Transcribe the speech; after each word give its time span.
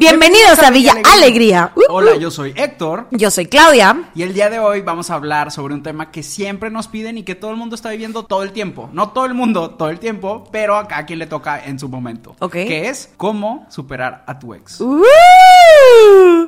Bienvenidos 0.00 0.58
a 0.60 0.70
Villa 0.70 0.94
Alegría. 1.04 1.72
Uh, 1.76 1.80
Hola, 1.90 2.16
yo 2.16 2.30
soy 2.30 2.54
Héctor. 2.56 3.06
Yo 3.10 3.30
soy 3.30 3.44
Claudia. 3.44 4.10
Y 4.14 4.22
el 4.22 4.32
día 4.32 4.48
de 4.48 4.58
hoy 4.58 4.80
vamos 4.80 5.10
a 5.10 5.14
hablar 5.14 5.50
sobre 5.52 5.74
un 5.74 5.82
tema 5.82 6.10
que 6.10 6.22
siempre 6.22 6.70
nos 6.70 6.88
piden 6.88 7.18
y 7.18 7.22
que 7.22 7.34
todo 7.34 7.50
el 7.50 7.58
mundo 7.58 7.74
está 7.74 7.90
viviendo 7.90 8.24
todo 8.24 8.42
el 8.42 8.52
tiempo. 8.52 8.88
No 8.94 9.10
todo 9.10 9.26
el 9.26 9.34
mundo 9.34 9.72
todo 9.72 9.90
el 9.90 9.98
tiempo, 9.98 10.48
pero 10.50 10.76
a 10.76 10.88
cada 10.88 11.04
quien 11.04 11.18
le 11.18 11.26
toca 11.26 11.62
en 11.62 11.78
su 11.78 11.90
momento. 11.90 12.34
Ok. 12.38 12.52
Que 12.52 12.88
es 12.88 13.12
cómo 13.18 13.66
superar 13.68 14.24
a 14.26 14.38
tu 14.38 14.54
ex. 14.54 14.80
Uh, 14.80 15.02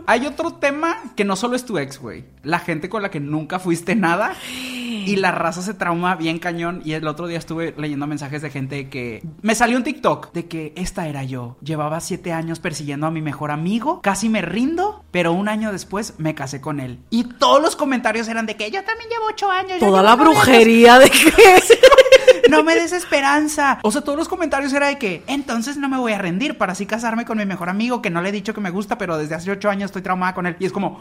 Hay 0.06 0.24
otro 0.24 0.54
tema 0.54 1.12
que 1.14 1.26
no 1.26 1.36
solo 1.36 1.54
es 1.54 1.66
tu 1.66 1.76
ex, 1.76 1.98
güey. 1.98 2.24
La 2.42 2.58
gente 2.58 2.88
con 2.88 3.02
la 3.02 3.10
que 3.10 3.20
nunca 3.20 3.58
fuiste 3.58 3.94
nada. 3.94 4.34
Y 5.06 5.16
la 5.16 5.30
raza 5.30 5.62
se 5.62 5.74
trauma 5.74 6.14
bien 6.16 6.38
cañón. 6.38 6.82
Y 6.84 6.92
el 6.92 7.06
otro 7.06 7.26
día 7.26 7.38
estuve 7.38 7.74
leyendo 7.76 8.06
mensajes 8.06 8.42
de 8.42 8.50
gente 8.50 8.88
que... 8.88 9.22
Me 9.42 9.54
salió 9.54 9.76
un 9.76 9.84
TikTok 9.84 10.32
de 10.32 10.46
que 10.46 10.72
esta 10.76 11.08
era 11.08 11.24
yo. 11.24 11.56
Llevaba 11.62 12.00
siete 12.00 12.32
años 12.32 12.60
persiguiendo 12.60 13.06
a 13.06 13.10
mi 13.10 13.22
mejor 13.22 13.50
amigo. 13.50 14.00
Casi 14.02 14.28
me 14.28 14.42
rindo. 14.42 15.04
Pero 15.10 15.32
un 15.32 15.48
año 15.48 15.72
después 15.72 16.14
me 16.18 16.34
casé 16.34 16.60
con 16.60 16.80
él. 16.80 17.00
Y 17.10 17.24
todos 17.24 17.60
los 17.60 17.76
comentarios 17.76 18.28
eran 18.28 18.46
de 18.46 18.56
que 18.56 18.70
yo 18.70 18.82
también 18.84 19.10
llevo 19.10 19.26
ocho 19.30 19.50
años. 19.50 19.78
Toda 19.78 20.02
la 20.02 20.16
nueve 20.16 20.30
años". 20.32 20.44
brujería 20.44 20.98
de 20.98 21.10
que... 21.10 21.32
No 22.50 22.62
me 22.64 22.74
des 22.74 22.92
esperanza. 22.92 23.78
O 23.82 23.90
sea, 23.90 24.02
todos 24.02 24.18
los 24.18 24.28
comentarios 24.28 24.72
era 24.72 24.88
de 24.88 24.98
que 24.98 25.22
entonces 25.26 25.76
no 25.76 25.88
me 25.88 25.98
voy 25.98 26.12
a 26.12 26.18
rendir 26.18 26.58
para 26.58 26.72
así 26.72 26.86
casarme 26.86 27.24
con 27.24 27.38
mi 27.38 27.46
mejor 27.46 27.68
amigo 27.68 28.02
que 28.02 28.10
no 28.10 28.22
le 28.22 28.30
he 28.30 28.32
dicho 28.32 28.54
que 28.54 28.60
me 28.60 28.70
gusta, 28.70 28.98
pero 28.98 29.18
desde 29.18 29.34
hace 29.34 29.50
ocho 29.50 29.70
años 29.70 29.86
estoy 29.86 30.02
traumada 30.02 30.34
con 30.34 30.46
él. 30.46 30.56
Y 30.58 30.66
es 30.66 30.72
como, 30.72 30.98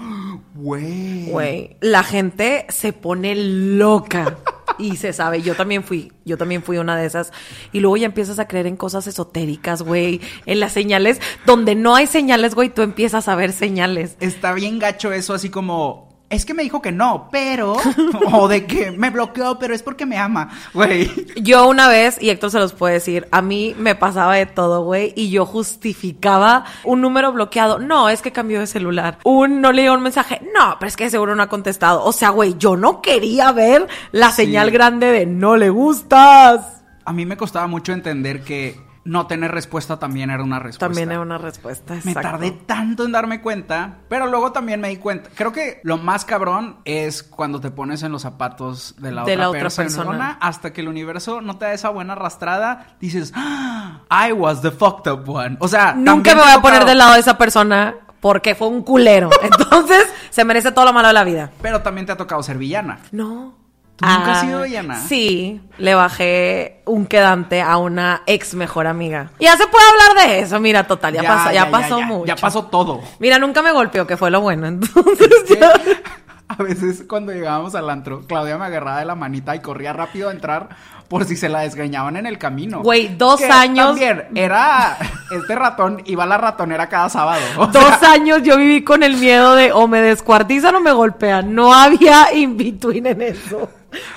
güey. 0.55 1.29
Güey, 1.29 1.77
la 1.81 2.03
gente 2.03 2.65
se 2.69 2.93
pone 2.93 3.35
loca. 3.35 4.37
Y 4.77 4.95
se 4.97 5.13
sabe, 5.13 5.41
yo 5.41 5.55
también 5.55 5.83
fui, 5.83 6.11
yo 6.25 6.37
también 6.37 6.63
fui 6.63 6.77
una 6.77 6.95
de 6.95 7.05
esas. 7.05 7.31
Y 7.71 7.81
luego 7.81 7.97
ya 7.97 8.05
empiezas 8.05 8.39
a 8.39 8.47
creer 8.47 8.67
en 8.67 8.77
cosas 8.77 9.05
esotéricas, 9.05 9.83
güey. 9.83 10.21
En 10.45 10.59
las 10.59 10.71
señales, 10.71 11.19
donde 11.45 11.75
no 11.75 11.93
hay 11.95 12.07
señales, 12.07 12.55
güey, 12.55 12.69
tú 12.69 12.81
empiezas 12.81 13.27
a 13.27 13.35
ver 13.35 13.51
señales. 13.51 14.15
Está 14.19 14.53
bien 14.53 14.79
gacho 14.79 15.11
eso, 15.11 15.33
así 15.33 15.49
como. 15.49 16.10
Es 16.31 16.45
que 16.45 16.53
me 16.53 16.63
dijo 16.63 16.81
que 16.81 16.91
no, 16.91 17.27
pero. 17.31 17.75
o 18.31 18.47
de 18.47 18.65
que 18.65 18.89
me 18.91 19.09
bloqueó, 19.11 19.59
pero 19.59 19.75
es 19.75 19.83
porque 19.83 20.05
me 20.05 20.17
ama. 20.17 20.49
Güey. 20.73 21.11
Yo 21.35 21.67
una 21.67 21.87
vez, 21.89 22.17
y 22.21 22.29
Héctor 22.29 22.49
se 22.51 22.57
los 22.59 22.73
puede 22.73 22.95
decir, 22.95 23.27
a 23.31 23.41
mí 23.41 23.75
me 23.77 23.93
pasaba 23.95 24.35
de 24.35 24.45
todo, 24.45 24.83
güey, 24.83 25.13
y 25.15 25.29
yo 25.29 25.45
justificaba 25.45 26.65
un 26.83 27.01
número 27.01 27.31
bloqueado. 27.31 27.79
No, 27.79 28.09
es 28.09 28.21
que 28.21 28.31
cambió 28.31 28.59
de 28.61 28.67
celular. 28.67 29.17
Un 29.23 29.61
no 29.61 29.71
le 29.71 29.83
dio 29.83 29.93
un 29.93 30.01
mensaje. 30.01 30.41
No, 30.57 30.77
pero 30.79 30.87
es 30.87 30.95
que 30.97 31.09
seguro 31.09 31.35
no 31.35 31.43
ha 31.43 31.49
contestado. 31.49 32.03
O 32.03 32.13
sea, 32.13 32.29
güey, 32.29 32.55
yo 32.57 32.77
no 32.77 33.01
quería 33.01 33.51
ver 33.51 33.87
la 34.11 34.31
Sí. 34.31 34.45
señal 34.45 34.71
grande 34.71 35.07
de 35.07 35.25
no 35.25 35.57
le 35.57 35.69
gustas. 35.69 36.81
A 37.03 37.13
mí 37.13 37.25
me 37.25 37.35
costaba 37.37 37.67
mucho 37.67 37.91
entender 37.93 38.43
que 38.43 38.79
no 39.03 39.25
tener 39.27 39.51
respuesta 39.51 39.97
también 39.99 40.29
era 40.29 40.43
una 40.43 40.59
respuesta. 40.59 40.85
También 40.87 41.11
era 41.11 41.21
una 41.21 41.37
respuesta. 41.37 41.95
Me 42.03 42.13
tardé 42.13 42.51
tanto 42.51 43.03
en 43.05 43.11
darme 43.11 43.41
cuenta, 43.41 43.97
pero 44.09 44.27
luego 44.27 44.51
también 44.51 44.79
me 44.81 44.89
di 44.89 44.97
cuenta. 44.97 45.29
Creo 45.35 45.51
que 45.51 45.79
lo 45.83 45.97
más 45.97 46.23
cabrón 46.25 46.77
es 46.85 47.23
cuando 47.23 47.59
te 47.59 47.71
pones 47.71 48.03
en 48.03 48.11
los 48.11 48.21
zapatos 48.21 48.95
de 48.99 49.11
la, 49.11 49.23
De 49.23 49.33
otra, 49.33 49.43
la 49.43 49.49
otra 49.49 49.61
persona, 49.61 49.87
persona. 49.87 50.37
hasta 50.39 50.71
que 50.73 50.81
el 50.81 50.87
universo 50.87 51.41
no 51.41 51.57
te 51.57 51.65
da 51.65 51.73
esa 51.73 51.89
buena 51.89 52.13
arrastrada, 52.13 52.95
dices, 52.99 53.33
"Ah, 53.35 54.01
I 54.27 54.33
was 54.33 54.61
the 54.61 54.71
fucked 54.71 55.11
up 55.11 55.27
one. 55.27 55.57
O 55.59 55.67
sea, 55.67 55.93
Nunca 55.93 56.35
me 56.35 56.41
voy 56.41 56.51
a 56.51 56.61
poner 56.61 56.85
del 56.85 56.97
lado 56.99 57.13
de 57.13 57.19
esa 57.21 57.37
persona 57.37 57.95
porque 58.19 58.53
fue 58.53 58.67
un 58.67 58.83
culero. 58.83 59.29
Entonces, 59.41 60.05
se 60.29 60.45
merece 60.45 60.71
todo 60.71 60.85
lo 60.85 60.93
malo 60.93 61.07
de 61.07 61.13
la 61.15 61.23
vida. 61.23 61.49
Pero 61.61 61.81
también 61.81 62.05
te 62.05 62.11
ha 62.11 62.17
tocado 62.17 62.43
ser 62.43 62.57
villana. 62.59 62.99
No. 63.11 63.55
¿Tú 64.01 64.07
nunca 64.07 64.31
has 64.31 64.37
Ah, 64.39 64.41
sido 64.41 64.61
villana? 64.63 64.99
Sí, 64.99 65.61
le 65.77 65.93
bajé 65.95 66.81
un 66.85 67.05
quedante 67.05 67.61
a 67.61 67.77
una 67.77 68.23
ex 68.25 68.53
mejor 68.55 68.87
amiga. 68.87 69.31
Ya 69.39 69.55
se 69.57 69.67
puede 69.67 69.83
hablar 69.89 70.27
de 70.27 70.39
eso, 70.39 70.59
mira, 70.59 70.85
total, 70.87 71.13
ya, 71.13 71.23
pasó, 71.23 71.51
ya, 71.51 71.69
pasó 71.71 71.99
ya, 71.99 72.05
mucho. 72.05 72.25
Ya 72.25 72.35
pasó 72.35 72.65
todo. 72.65 73.01
Mira, 73.19 73.37
nunca 73.39 73.61
me 73.61 73.71
golpeó, 73.71 74.07
que 74.07 74.17
fue 74.17 74.31
lo 74.31 74.41
bueno. 74.41 74.67
Entonces, 74.67 75.27
Es 75.31 75.43
que 75.55 75.59
ya- 75.59 75.73
a 76.47 76.55
veces 76.63 77.03
cuando 77.07 77.31
llegábamos 77.31 77.75
al 77.75 77.89
antro, 77.89 78.21
Claudia 78.27 78.57
me 78.57 78.65
agarraba 78.65 78.99
de 78.99 79.05
la 79.05 79.15
manita 79.15 79.55
y 79.55 79.59
corría 79.59 79.93
rápido 79.93 80.29
a 80.29 80.31
entrar 80.31 80.69
por 81.07 81.25
si 81.25 81.35
se 81.35 81.49
la 81.49 81.59
desgreñaban 81.61 82.15
en 82.15 82.25
el 82.25 82.37
camino. 82.37 82.81
Güey, 82.83 83.15
dos 83.17 83.39
Que 83.39 83.45
años- 83.47 83.87
También 83.87 84.27
era 84.33 84.97
este 85.31 85.55
ratón, 85.55 86.01
iba 86.05 86.23
a 86.23 86.27
la 86.27 86.37
ratonera 86.37 86.87
cada 86.87 87.09
sábado. 87.09 87.41
O 87.57 87.67
Dos 87.67 87.83
sea, 87.99 88.13
años 88.13 88.41
yo 88.43 88.55
viví 88.57 88.83
con 88.83 89.03
el 89.03 89.17
miedo 89.17 89.55
de 89.55 89.71
o 89.73 89.87
me 89.87 90.01
descuartizan 90.01 90.73
o 90.75 90.79
me 90.79 90.91
golpean. 90.93 91.53
No 91.53 91.73
había 91.73 92.33
in 92.33 92.55
between 92.57 93.05
en 93.07 93.21
eso. 93.21 93.69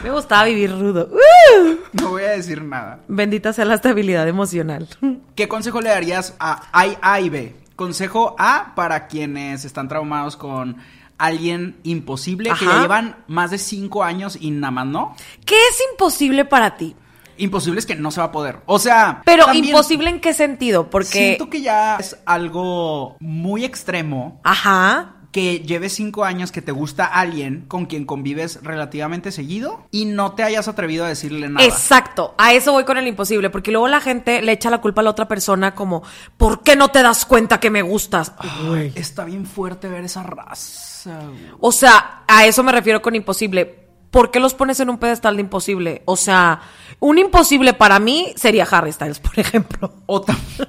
Me 0.03 0.11
gustaba 0.11 0.45
vivir 0.45 0.71
rudo. 0.71 1.11
¡Uh! 1.13 1.75
No 2.01 2.11
voy 2.11 2.23
a 2.23 2.31
decir 2.31 2.63
nada. 2.63 3.01
Bendita 3.09 3.53
sea 3.53 3.65
la 3.65 3.75
estabilidad 3.75 4.29
emocional. 4.29 4.89
¿Qué 5.35 5.49
consejo 5.49 5.81
le 5.81 5.91
darías 5.91 6.35
a 6.39 6.63
A, 6.73 6.87
A 7.01 7.21
y 7.21 7.29
B? 7.29 7.57
Consejo 7.77 8.37
A 8.39 8.73
para 8.77 9.07
quienes 9.09 9.65
están 9.65 9.89
traumados 9.89 10.37
con 10.37 10.77
alguien 11.19 11.77
imposible 11.85 12.51
que 12.59 12.65
ya 12.65 12.83
llevan 12.83 13.17
más 13.29 13.51
de 13.51 13.59
cinco 13.59 14.03
años 14.05 14.37
y 14.41 14.51
nada 14.51 14.71
más 14.71 14.87
no. 14.87 15.17
¿Qué 15.45 15.55
es 15.55 15.79
imposible 15.93 16.45
para 16.45 16.77
ti? 16.77 16.97
Imposible 17.37 17.81
es 17.81 17.87
que 17.87 17.97
no 17.97 18.11
se 18.11 18.21
va 18.21 18.27
a 18.27 18.33
poder. 18.33 18.61
O 18.67 18.79
sea, 18.79 19.23
Pero 19.25 19.53
imposible 19.53 20.09
en 20.09 20.21
qué 20.21 20.35
sentido? 20.35 20.89
Porque... 20.89 21.09
Siento 21.09 21.51
que 21.51 21.63
ya 21.63 21.97
es 21.97 22.17
algo 22.27 23.17
muy 23.21 23.65
extremo 23.65 24.41
Ajá. 24.45 25.17
Que 25.35 25.59
lleves 25.59 25.93
cinco 25.95 26.23
años 26.25 26.53
que 26.53 26.63
te 26.63 26.71
gusta 26.71 27.07
alguien 27.07 27.65
con 27.67 27.87
quien 27.87 28.05
convives 28.07 28.61
relativamente 28.63 29.33
seguido 29.33 29.85
y 29.91 30.05
no 30.05 30.31
te 30.37 30.45
hayas 30.45 30.69
atrevido 30.69 31.05
a 31.05 31.09
decirle 31.09 31.49
nada. 31.49 31.67
Exacto, 31.67 32.37
a 32.39 32.53
eso 32.53 32.71
voy 32.71 32.85
con 32.85 32.99
el 32.99 33.09
imposible, 33.09 33.51
porque 33.51 33.73
luego 33.73 33.89
la 33.89 34.01
gente 34.01 34.43
le 34.43 34.53
echa 34.53 34.71
la 34.71 34.81
culpa 34.81 35.01
a 35.01 35.05
la 35.05 35.11
otra 35.11 35.27
persona 35.27 35.75
como, 35.75 36.05
¿por 36.37 36.63
qué 36.63 36.77
no 36.77 36.93
te 36.93 37.03
das 37.03 37.25
cuenta 37.27 37.59
que 37.59 37.69
me 37.69 37.83
gustas? 37.83 38.31
Ay, 38.39 38.93
Está 38.95 39.25
bien 39.25 39.45
fuerte 39.45 39.89
ver 39.89 40.05
esa 40.05 40.23
raza. 40.23 41.21
O 41.59 41.73
sea, 41.73 42.23
a 42.29 42.47
eso 42.47 42.63
me 42.63 42.71
refiero 42.71 43.03
con 43.03 43.17
imposible. 43.17 43.83
¿Por 44.13 44.31
qué 44.31 44.39
los 44.39 44.55
pones 44.55 44.79
en 44.79 44.89
un 44.89 44.99
pedestal 44.99 45.35
de 45.35 45.43
imposible? 45.43 46.03
O 46.05 46.17
sea, 46.17 46.61
un 47.01 47.19
imposible 47.19 47.75
para 47.75 47.99
mí 47.99 48.33
sería 48.37 48.69
Harry 48.71 48.93
Styles, 48.93 49.19
por 49.19 49.37
ejemplo. 49.37 49.93
O 50.07 50.25
tam- 50.25 50.39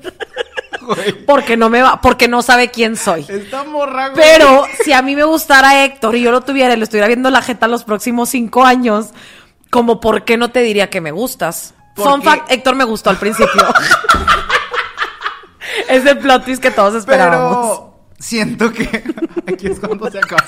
Güey, 0.85 1.25
Porque 1.25 1.57
no 1.57 1.69
me 1.69 1.81
va, 1.81 2.01
porque 2.01 2.27
no 2.27 2.41
sabe 2.41 2.69
quién 2.69 2.95
soy. 2.95 3.25
Esta 3.27 3.63
morra, 3.63 4.09
güey. 4.09 4.21
Pero 4.21 4.65
si 4.83 4.93
a 4.93 5.01
mí 5.01 5.15
me 5.15 5.23
gustara 5.23 5.83
Héctor 5.83 6.15
y 6.15 6.21
yo 6.21 6.31
lo 6.31 6.41
tuviera 6.41 6.73
y 6.73 6.77
le 6.77 6.83
estuviera 6.83 7.07
viendo 7.07 7.29
la 7.29 7.41
jeta 7.41 7.67
los 7.67 7.83
próximos 7.83 8.29
cinco 8.29 8.65
años, 8.65 9.07
como 9.71 9.99
por 9.99 10.23
qué 10.25 10.37
no 10.37 10.51
te 10.51 10.61
diría 10.61 10.89
que 10.89 11.01
me 11.01 11.11
gustas. 11.11 11.73
Fun 11.95 12.05
Porque- 12.05 12.25
fact, 12.29 12.51
Héctor 12.51 12.75
me 12.75 12.83
gustó 12.83 13.09
al 13.09 13.17
principio. 13.17 13.51
es 15.89 16.05
el 16.05 16.17
plot 16.19 16.45
twist 16.45 16.61
que 16.61 16.71
todos 16.71 16.93
esperábamos. 16.95 17.79
Pero 17.79 17.99
siento 18.19 18.71
que 18.71 18.85
aquí 19.47 19.67
es 19.67 19.79
cuando 19.79 20.09
se 20.11 20.19
acaba. 20.19 20.43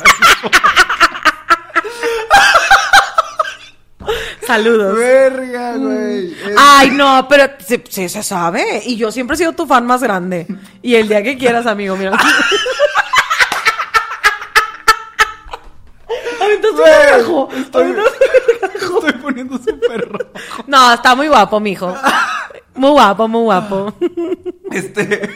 Saludos. 4.48 4.98
Verga, 4.98 5.74
güey. 5.76 6.32
Es- 6.34 6.56
Ay, 6.58 6.90
no, 6.92 7.28
pero 7.30 7.50
sí, 7.66 7.84
sí 7.90 8.08
se 8.10 8.24
sabe. 8.24 8.82
Y 8.86 8.96
yo 8.96 9.12
siempre 9.12 9.36
he 9.36 9.38
sido 9.38 9.52
tu 9.54 9.68
fan 9.68 9.86
más 9.86 10.02
grande. 10.02 10.48
Y 10.82 10.96
el 10.96 11.08
día 11.10 11.22
que 11.22 11.38
quieras, 11.38 11.66
amigo, 11.68 11.96
mira. 11.98 12.12
Ahorita 16.40 16.68
estoy 16.70 16.82
Güey, 16.82 17.06
carajo. 17.06 17.50
Estoy 17.54 19.14
poniendo 19.22 19.58
súper 19.58 20.08
rojo. 20.10 20.32
No, 20.68 20.94
está 20.94 21.16
muy 21.16 21.28
guapo, 21.28 21.60
mijo. 21.60 21.94
Muy 22.76 22.92
guapo, 22.92 23.28
muy 23.28 23.42
guapo. 23.44 23.94
Este. 24.72 25.30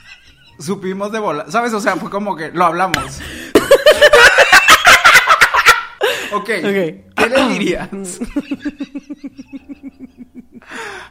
Supimos 0.60 1.10
de 1.10 1.18
bola. 1.18 1.46
¿Sabes? 1.48 1.72
O 1.72 1.80
sea, 1.80 1.96
fue 1.96 2.10
como 2.10 2.36
que 2.36 2.50
lo 2.52 2.64
hablamos. 2.66 3.02
Ok. 6.34 6.44
¿Qué 6.46 7.28
le 7.28 7.48
dirías? 7.48 7.88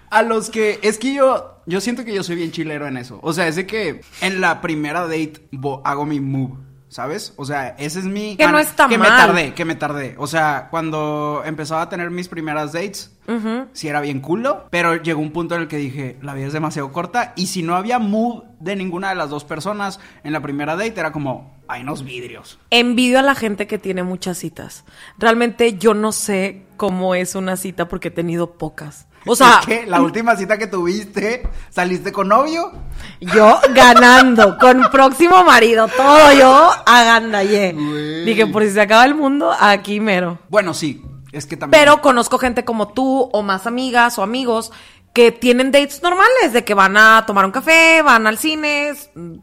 A 0.09 0.21
los 0.23 0.49
que. 0.49 0.79
Es 0.81 0.97
que 0.97 1.13
yo. 1.13 1.57
Yo 1.67 1.79
siento 1.79 2.03
que 2.03 2.13
yo 2.13 2.23
soy 2.23 2.35
bien 2.35 2.51
chilero 2.51 2.87
en 2.87 2.97
eso. 2.97 3.19
O 3.21 3.33
sea, 3.33 3.47
es 3.47 3.55
de 3.55 3.65
que 3.67 4.01
en 4.21 4.41
la 4.41 4.61
primera 4.61 5.01
date 5.01 5.33
bo- 5.51 5.81
hago 5.85 6.05
mi 6.05 6.19
move. 6.19 6.55
¿sabes? 6.89 7.33
O 7.37 7.45
sea, 7.45 7.69
ese 7.79 7.99
es 7.99 8.05
mi... 8.05 8.35
Que 8.35 8.45
no 8.49 8.59
está 8.59 8.89
que 8.89 8.97
mal. 8.97 9.09
me 9.09 9.15
tardé, 9.17 9.53
que 9.53 9.63
me 9.63 9.75
tardé. 9.75 10.15
O 10.17 10.27
sea, 10.27 10.67
cuando 10.69 11.41
empezaba 11.45 11.83
a 11.83 11.87
tener 11.87 12.11
mis 12.11 12.27
primeras 12.27 12.73
dates, 12.73 13.15
sí 13.71 13.87
era 13.87 14.01
bien 14.01 14.19
culo, 14.19 14.67
pero 14.71 15.01
llegó 15.01 15.21
un 15.21 15.31
punto 15.31 15.55
en 15.55 15.61
el 15.61 15.67
que 15.69 15.77
dije, 15.77 16.17
la 16.21 16.33
vida 16.33 16.47
es 16.47 16.51
demasiado 16.53 16.91
corta 16.91 17.31
y 17.37 17.47
si 17.47 17.63
no 17.63 17.77
había 17.77 17.97
mood 17.97 18.43
de 18.59 18.75
ninguna 18.75 19.07
de 19.07 19.15
las 19.15 19.29
dos 19.29 19.45
personas 19.45 20.01
en 20.25 20.33
la 20.33 20.41
primera 20.41 20.75
date, 20.75 20.99
era 20.99 21.13
como, 21.13 21.60
hay 21.71 21.83
unos 21.83 22.03
vidrios. 22.03 22.59
Envidio 22.69 23.19
a 23.19 23.21
la 23.21 23.33
gente 23.33 23.65
que 23.65 23.77
tiene 23.77 24.03
muchas 24.03 24.37
citas. 24.37 24.83
Realmente 25.17 25.77
yo 25.77 25.93
no 25.93 26.11
sé 26.11 26.65
cómo 26.75 27.15
es 27.15 27.33
una 27.35 27.55
cita 27.55 27.87
porque 27.87 28.09
he 28.09 28.11
tenido 28.11 28.57
pocas. 28.57 29.07
O 29.25 29.35
sea, 29.37 29.59
Es 29.61 29.65
que 29.65 29.85
la 29.85 30.01
última 30.01 30.35
cita 30.35 30.57
que 30.57 30.67
tuviste, 30.67 31.47
saliste 31.69 32.11
con 32.11 32.27
novio. 32.27 32.73
yo 33.21 33.57
ganando, 33.73 34.57
con 34.57 34.89
próximo 34.91 35.45
marido, 35.45 35.87
todo 35.87 36.33
yo 36.33 36.71
agandallé. 36.85 37.73
Dije, 38.25 38.47
por 38.47 38.63
si 38.63 38.71
se 38.71 38.81
acaba 38.81 39.05
el 39.05 39.15
mundo, 39.15 39.53
aquí 39.57 40.01
mero. 40.01 40.39
Bueno, 40.49 40.73
sí, 40.73 41.01
es 41.31 41.45
que 41.45 41.55
también... 41.55 41.81
Pero 41.81 42.01
conozco 42.01 42.37
gente 42.37 42.65
como 42.65 42.89
tú 42.89 43.29
o 43.31 43.43
más 43.43 43.65
amigas 43.65 44.19
o 44.19 44.23
amigos 44.23 44.73
que 45.13 45.31
tienen 45.31 45.71
dates 45.71 46.03
normales, 46.03 46.51
de 46.51 46.65
que 46.65 46.73
van 46.73 46.97
a 46.97 47.25
tomar 47.25 47.45
un 47.45 47.51
café, 47.51 48.01
van 48.01 48.27
al 48.27 48.37
cine, 48.37 48.93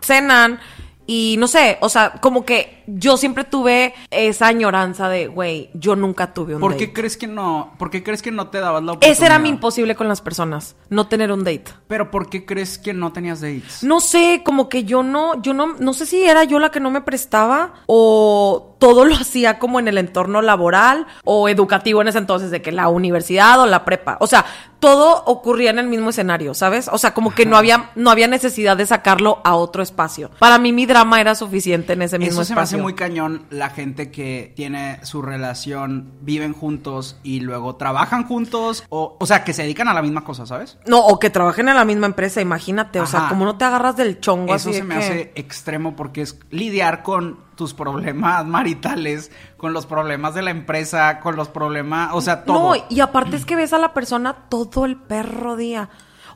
cenan 0.03 0.61
y 1.09 1.37
no 1.39 1.49
sé, 1.49 1.79
o 1.81 1.89
sea, 1.89 2.13
como 2.21 2.45
que 2.45 2.78
yo 2.89 3.17
siempre 3.17 3.45
tuve 3.45 3.95
esa 4.11 4.47
añoranza 4.47 5.09
de, 5.09 5.27
güey, 5.27 5.71
yo 5.75 5.95
nunca 5.95 6.33
tuve 6.33 6.55
un 6.55 6.61
¿Por 6.61 6.73
date. 6.73 6.87
qué 6.87 6.93
crees 6.93 7.17
que 7.17 7.27
no? 7.27 7.75
¿Por 7.79 7.91
qué 7.91 8.03
crees 8.03 8.23
que 8.23 8.31
no 8.31 8.49
te 8.49 8.61
dabas 8.61 8.83
la 8.83 8.93
oportunidad? 8.93 9.17
Ese 9.17 9.27
era 9.27 9.39
mi 9.39 9.51
imposible 9.51 9.95
con 9.95 10.09
las 10.09 10.21
personas, 10.21 10.77
no 10.89 11.07
tener 11.07 11.31
un 11.31 11.45
date. 11.45 11.67
Pero 11.87 12.11
¿por 12.11 12.31
qué 12.31 12.47
crees 12.47 12.79
que 12.79 12.95
no 12.95 13.13
tenías 13.13 13.41
dates? 13.41 13.83
No 13.83 14.01
sé, 14.01 14.43
como 14.45 14.69
que 14.69 14.85
yo 14.85 15.03
no, 15.03 15.41
yo 15.43 15.53
no, 15.55 15.75
no 15.79 15.93
sé 15.93 16.07
si 16.07 16.25
era 16.25 16.45
yo 16.45 16.59
la 16.59 16.71
que 16.71 16.81
no 16.81 16.91
me 16.91 17.03
prestaba 17.03 17.75
o 17.87 18.77
todo 18.79 19.05
lo 19.05 19.15
hacía 19.21 19.59
como 19.59 19.79
en 19.79 19.89
el 19.89 19.99
entorno 19.99 20.43
laboral 20.43 21.07
o 21.25 21.49
educativo 21.49 22.01
en 22.03 22.09
ese 22.09 22.19
entonces, 22.19 22.51
de 22.51 22.63
que 22.63 22.73
la 22.73 22.89
universidad 22.89 23.61
o 23.61 23.67
la 23.67 23.85
prepa. 23.85 24.17
O 24.21 24.27
sea, 24.27 24.45
todo 24.81 25.25
ocurría 25.27 25.71
en 25.71 25.79
el 25.79 25.89
mismo 25.89 26.11
escenario, 26.11 26.55
¿sabes? 26.55 26.89
O 26.93 26.99
sea, 26.99 27.13
como 27.13 27.35
que 27.35 27.47
no 27.47 27.57
había, 27.57 27.91
no 27.97 28.11
había 28.11 28.29
necesidad 28.29 28.77
de 28.77 28.87
sacarlo 28.87 29.41
a 29.45 29.57
otro 29.57 29.83
espacio. 29.83 30.31
Para 30.39 30.59
mí 30.59 30.73
mi 30.73 30.87
drama 30.87 31.21
era 31.21 31.35
suficiente 31.35 31.93
en 31.95 32.03
ese 32.03 32.19
mismo 32.19 32.43
Eso 32.43 32.49
se 32.49 32.55
me 32.55 32.61
hace 32.61 32.78
espacio. 32.79 32.83
muy 32.83 32.95
cañón 32.95 33.47
la 33.51 33.71
gente 33.71 34.11
que 34.11 34.53
tiene 34.57 34.99
su 35.05 35.23
relación, 35.23 36.13
viven 36.23 36.53
juntos 36.55 37.19
y 37.23 37.41
luego 37.41 37.77
trabajan 37.77 38.25
juntos, 38.27 38.85
o, 38.89 39.17
o 39.21 39.27
sea, 39.27 39.45
que 39.45 39.53
se 39.53 39.63
dedican 39.63 39.89
a 39.89 39.95
la 39.95 40.03
misma 40.03 40.25
cosa, 40.25 40.47
¿sabes? 40.47 40.79
No, 40.87 41.01
o 41.01 41.19
que 41.19 41.31
trabajen 41.31 41.69
en 41.69 41.77
la 41.77 41.85
misma 41.85 42.07
empresa, 42.07 42.41
imagínate. 42.41 43.01
O 43.01 43.07
sea, 43.07 43.29
como 43.29 43.45
no 43.45 43.57
te 43.57 43.65
agarras 43.65 43.97
del 43.97 44.21
chongo 44.21 44.55
Eso 44.55 44.71
así 44.71 44.79
se 44.79 44.83
de 44.83 44.89
me 44.89 44.95
que- 44.97 45.01
hace 45.05 45.33
extremo 45.35 45.97
porque 45.97 46.23
es 46.23 46.39
lidiar 46.51 47.03
con 47.03 47.39
tus 47.57 47.75
problemas 47.75 48.45
maritales, 48.83 49.31
con 49.57 49.73
los 49.73 49.87
problemas 49.87 50.35
de 50.35 50.43
la 50.43 50.51
empresa, 50.51 51.21
con 51.21 51.37
los 51.37 51.49
problemas, 51.49 52.11
o 52.15 52.21
sea, 52.21 52.45
todo. 52.45 52.75
No, 52.77 52.85
y 52.89 53.01
aparte 53.01 53.37
es 53.37 53.45
que 53.45 53.57
ves 53.57 53.73
a 53.73 53.79
la 53.79 53.93
persona 53.93 54.35
todo 54.49 54.85
el 54.85 54.97
perro 54.97 55.57
día. 55.57 55.89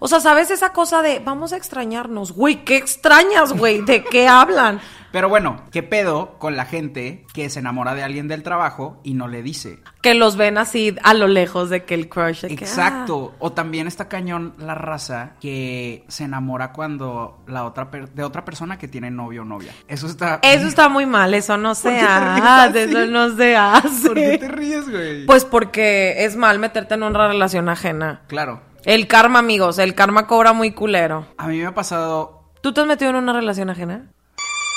O 0.04 0.08
sea, 0.08 0.18
¿sabes 0.18 0.50
esa 0.50 0.72
cosa 0.72 1.00
de 1.00 1.20
vamos 1.20 1.52
a 1.52 1.56
extrañarnos? 1.56 2.32
Güey, 2.32 2.64
¿qué 2.64 2.76
extrañas, 2.76 3.52
güey? 3.52 3.82
¿De 3.82 4.02
qué 4.02 4.26
hablan? 4.28 4.80
Pero 5.12 5.28
bueno, 5.28 5.62
¿qué 5.70 5.82
pedo 5.84 6.38
con 6.40 6.56
la 6.56 6.64
gente 6.64 7.24
que 7.34 7.48
se 7.50 7.60
enamora 7.60 7.94
de 7.94 8.02
alguien 8.02 8.26
del 8.28 8.42
trabajo 8.42 8.98
y 9.04 9.14
no 9.14 9.28
le 9.28 9.42
dice? 9.42 9.78
Que 10.00 10.14
los 10.14 10.36
ven 10.36 10.58
así 10.58 10.96
a 11.04 11.14
lo 11.14 11.28
lejos 11.28 11.70
de 11.70 11.84
que 11.84 11.94
el 11.94 12.08
crush. 12.08 12.40
de 12.40 12.48
que, 12.48 12.54
Exacto. 12.64 13.32
O 13.38 13.52
también 13.52 13.86
está 13.86 14.08
cañón 14.08 14.54
la 14.58 14.74
raza 14.74 15.34
que 15.40 16.04
se 16.08 16.24
enamora 16.24 16.72
cuando 16.72 17.44
la 17.46 17.64
otra 17.64 17.90
per- 17.90 18.08
de 18.10 18.24
otra 18.24 18.44
persona 18.44 18.78
que 18.78 18.88
tiene 18.88 19.10
novio 19.10 19.42
o 19.42 19.44
novia. 19.44 19.72
Eso 19.86 20.06
está. 20.08 20.36
ah, 20.36 20.38
Eso 20.42 20.66
está 20.66 20.88
muy 20.88 21.06
mal, 21.06 21.32
eso 21.34 21.56
no 21.58 21.68
¿Por 21.68 21.76
se 21.76 22.00
hace, 22.00 22.84
eso 22.84 23.06
no 23.06 23.36
se 23.36 23.54
hace. 23.54 24.08
¿Por 24.08 24.14
qué 24.14 24.38
te 24.38 24.48
ríes, 24.48 24.90
güey? 24.90 25.26
Pues 25.26 25.44
porque 25.44 26.24
es 26.24 26.34
mal 26.34 26.58
meterte 26.58 26.94
en 26.94 27.02
una 27.04 27.28
relación 27.28 27.68
ajena. 27.68 28.22
Claro. 28.26 28.71
El 28.84 29.06
karma, 29.06 29.38
amigos, 29.38 29.78
el 29.78 29.94
karma 29.94 30.26
cobra 30.26 30.52
muy 30.52 30.72
culero. 30.72 31.26
A 31.38 31.46
mí 31.46 31.58
me 31.58 31.66
ha 31.66 31.74
pasado. 31.74 32.50
¿Tú 32.60 32.72
te 32.72 32.80
has 32.80 32.86
metido 32.86 33.10
en 33.10 33.16
una 33.16 33.32
relación 33.32 33.70
ajena? 33.70 34.10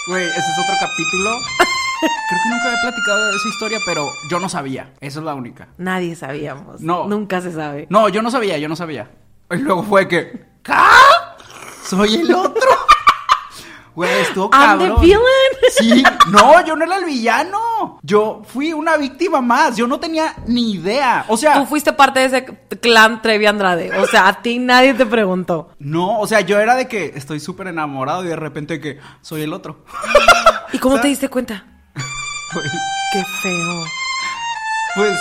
Güey, 0.07 0.23
ese 0.23 0.37
es 0.39 0.59
otro 0.63 0.75
capítulo. 0.79 1.31
Creo 2.29 2.39
que 2.43 2.49
nunca 2.49 2.65
había 2.67 2.81
platicado 2.81 3.25
de 3.25 3.35
esa 3.35 3.47
historia, 3.49 3.79
pero 3.85 4.05
yo 4.29 4.39
no 4.39 4.49
sabía. 4.49 4.93
Esa 4.99 5.19
es 5.19 5.25
la 5.25 5.33
única. 5.33 5.69
Nadie 5.77 6.15
sabíamos. 6.15 6.81
No. 6.81 7.07
Nunca 7.07 7.41
se 7.41 7.51
sabe. 7.51 7.87
No, 7.89 8.09
yo 8.09 8.21
no 8.21 8.29
sabía, 8.29 8.57
yo 8.59 8.67
no 8.69 8.75
sabía. 8.75 9.09
Y 9.51 9.57
luego 9.57 9.83
fue 9.83 10.07
que. 10.07 10.45
¿Qué? 10.63 10.73
Soy 11.83 12.15
el 12.15 12.33
otro. 12.33 12.61
Güey, 13.95 14.11
estuvo 14.23 14.49
I'm 14.51 14.77
the 14.77 14.85
cabrón. 14.87 15.01
villain. 15.01 15.44
Sí, 15.71 16.03
no, 16.31 16.65
yo 16.65 16.75
no 16.75 16.85
era 16.85 16.97
el 16.97 17.05
villano. 17.05 17.99
Yo 18.03 18.41
fui 18.45 18.73
una 18.73 18.97
víctima 18.97 19.41
más. 19.41 19.75
Yo 19.77 19.87
no 19.87 19.99
tenía 19.99 20.33
ni 20.47 20.73
idea. 20.73 21.25
O 21.27 21.37
sea, 21.37 21.55
Tú 21.55 21.65
fuiste 21.65 21.93
parte 21.93 22.19
de 22.19 22.25
ese 22.25 22.45
clan 22.81 23.21
Trevi 23.21 23.45
Andrade. 23.45 23.97
O 23.99 24.07
sea, 24.07 24.27
a 24.27 24.41
ti 24.41 24.59
nadie 24.59 24.93
te 24.93 25.05
preguntó. 25.05 25.69
no, 25.79 26.19
o 26.19 26.27
sea, 26.27 26.41
yo 26.41 26.59
era 26.59 26.75
de 26.75 26.87
que 26.87 27.13
estoy 27.15 27.39
súper 27.39 27.67
enamorado 27.67 28.23
y 28.23 28.27
de 28.27 28.35
repente 28.35 28.79
que 28.79 28.99
soy 29.21 29.41
el 29.41 29.53
otro. 29.53 29.83
¿Y 30.73 30.77
cómo 30.79 30.99
te 30.99 31.07
diste 31.07 31.29
cuenta? 31.29 31.65
Güey, 32.53 32.65
Qué 33.13 33.23
feo. 33.41 33.83
Pues 34.95 35.17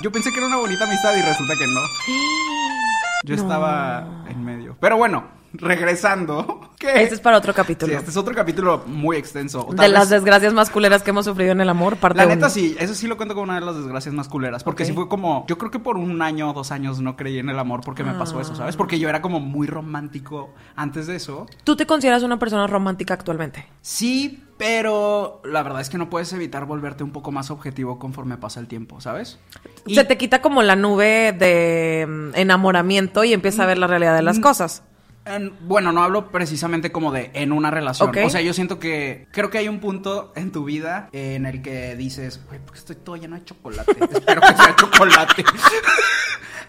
yo 0.00 0.10
pensé 0.10 0.30
que 0.32 0.38
era 0.38 0.46
una 0.46 0.56
bonita 0.56 0.84
amistad 0.84 1.14
y 1.14 1.22
resulta 1.22 1.54
que 1.56 1.66
no. 1.66 1.80
Yo 3.24 3.36
No. 3.36 3.42
estaba 3.42 4.04
en 4.28 4.44
medio. 4.44 4.76
Pero 4.80 4.96
bueno, 4.96 5.28
regresando. 5.54 6.70
¿qué? 6.78 7.02
Este 7.02 7.14
es 7.14 7.20
para 7.20 7.36
otro 7.38 7.54
capítulo. 7.54 7.90
Sí, 7.92 7.96
este 7.96 8.10
es 8.10 8.16
otro 8.16 8.34
capítulo 8.34 8.82
muy 8.86 9.16
extenso. 9.16 9.68
de 9.72 9.88
las 9.88 10.10
desgracias 10.10 10.52
más 10.52 10.70
culeras 10.70 11.02
que 11.02 11.10
hemos 11.10 11.24
sufrido 11.24 11.52
en 11.52 11.60
el 11.60 11.68
amor, 11.68 11.96
parte 11.96 12.18
La 12.18 12.26
neta 12.26 12.46
uno. 12.46 12.50
sí, 12.50 12.76
eso 12.78 12.94
sí 12.94 13.06
lo 13.06 13.16
cuento 13.16 13.34
como 13.34 13.44
una 13.44 13.60
de 13.60 13.66
las 13.66 13.76
desgracias 13.76 14.14
más 14.14 14.28
culeras. 14.28 14.64
Porque 14.64 14.84
sí 14.84 14.92
fue 14.92 15.08
como, 15.08 15.44
yo 15.48 15.58
creo 15.58 15.70
que 15.70 15.78
por 15.78 15.96
un 15.96 16.22
año 16.22 16.50
o 16.50 16.52
dos 16.52 16.72
años 16.72 17.00
no 17.00 17.16
creí 17.16 17.38
en 17.38 17.48
el 17.50 17.58
amor 17.58 17.80
porque 17.84 18.02
me 18.04 18.14
pasó 18.14 18.40
eso. 18.40 18.54
¿sabes? 18.54 18.76
Porque 18.76 18.98
yo 18.98 19.08
era 19.08 19.22
como 19.22 19.40
muy 19.40 19.66
romántico 19.66 20.52
antes 20.76 21.06
de 21.06 21.16
eso. 21.16 21.46
¿Tú 21.64 21.76
te 21.76 21.86
consideras 21.86 22.22
una 22.22 22.38
persona 22.38 22.66
romántica 22.66 23.14
actualmente? 23.14 23.66
Sí, 23.80 24.42
pero 24.58 25.40
la 25.44 25.62
verdad 25.62 25.80
es 25.80 25.90
que 25.90 25.98
no 25.98 26.08
puedes 26.10 26.32
evitar 26.32 26.66
volverte 26.66 27.02
un 27.04 27.10
poco 27.12 27.32
más 27.32 27.50
objetivo 27.50 27.98
conforme 27.98 28.36
pasa 28.36 28.60
el 28.60 28.66
tiempo, 28.68 29.00
¿sabes? 29.00 29.38
Y- 29.86 29.94
Se 29.94 30.04
te 30.04 30.16
quita 30.16 30.40
como 30.42 30.62
la 30.62 30.76
nube 30.76 31.32
de 31.38 32.06
mm, 32.08 32.36
enamoramiento 32.36 33.24
y 33.24 33.32
empieza 33.32 33.64
a 33.64 33.66
ver 33.66 33.78
la 33.78 33.86
realidad 33.86 34.14
de 34.16 34.22
las 34.22 34.38
Mm. 34.38 34.42
cosas. 34.42 34.82
En- 35.24 35.56
bueno, 35.68 35.92
no 35.92 36.02
hablo 36.02 36.30
precisamente 36.32 36.90
como 36.90 37.12
de 37.12 37.30
en 37.34 37.52
una 37.52 37.70
relación. 37.70 38.10
O 38.24 38.30
sea, 38.30 38.40
yo 38.40 38.52
siento 38.52 38.78
que 38.78 39.28
creo 39.30 39.50
que 39.50 39.58
hay 39.58 39.68
un 39.68 39.78
punto 39.80 40.32
en 40.34 40.50
tu 40.50 40.64
vida 40.64 41.08
en 41.12 41.46
el 41.46 41.62
que 41.62 41.94
dices, 41.96 42.40
güey, 42.48 42.58
porque 42.64 42.78
estoy 42.80 42.96
todo 42.96 43.16
lleno 43.16 43.36
de 43.36 43.44
chocolate. 43.44 43.92
Espero 44.12 44.40
que 44.40 44.54
sea 44.56 44.74
chocolate. 44.76 45.44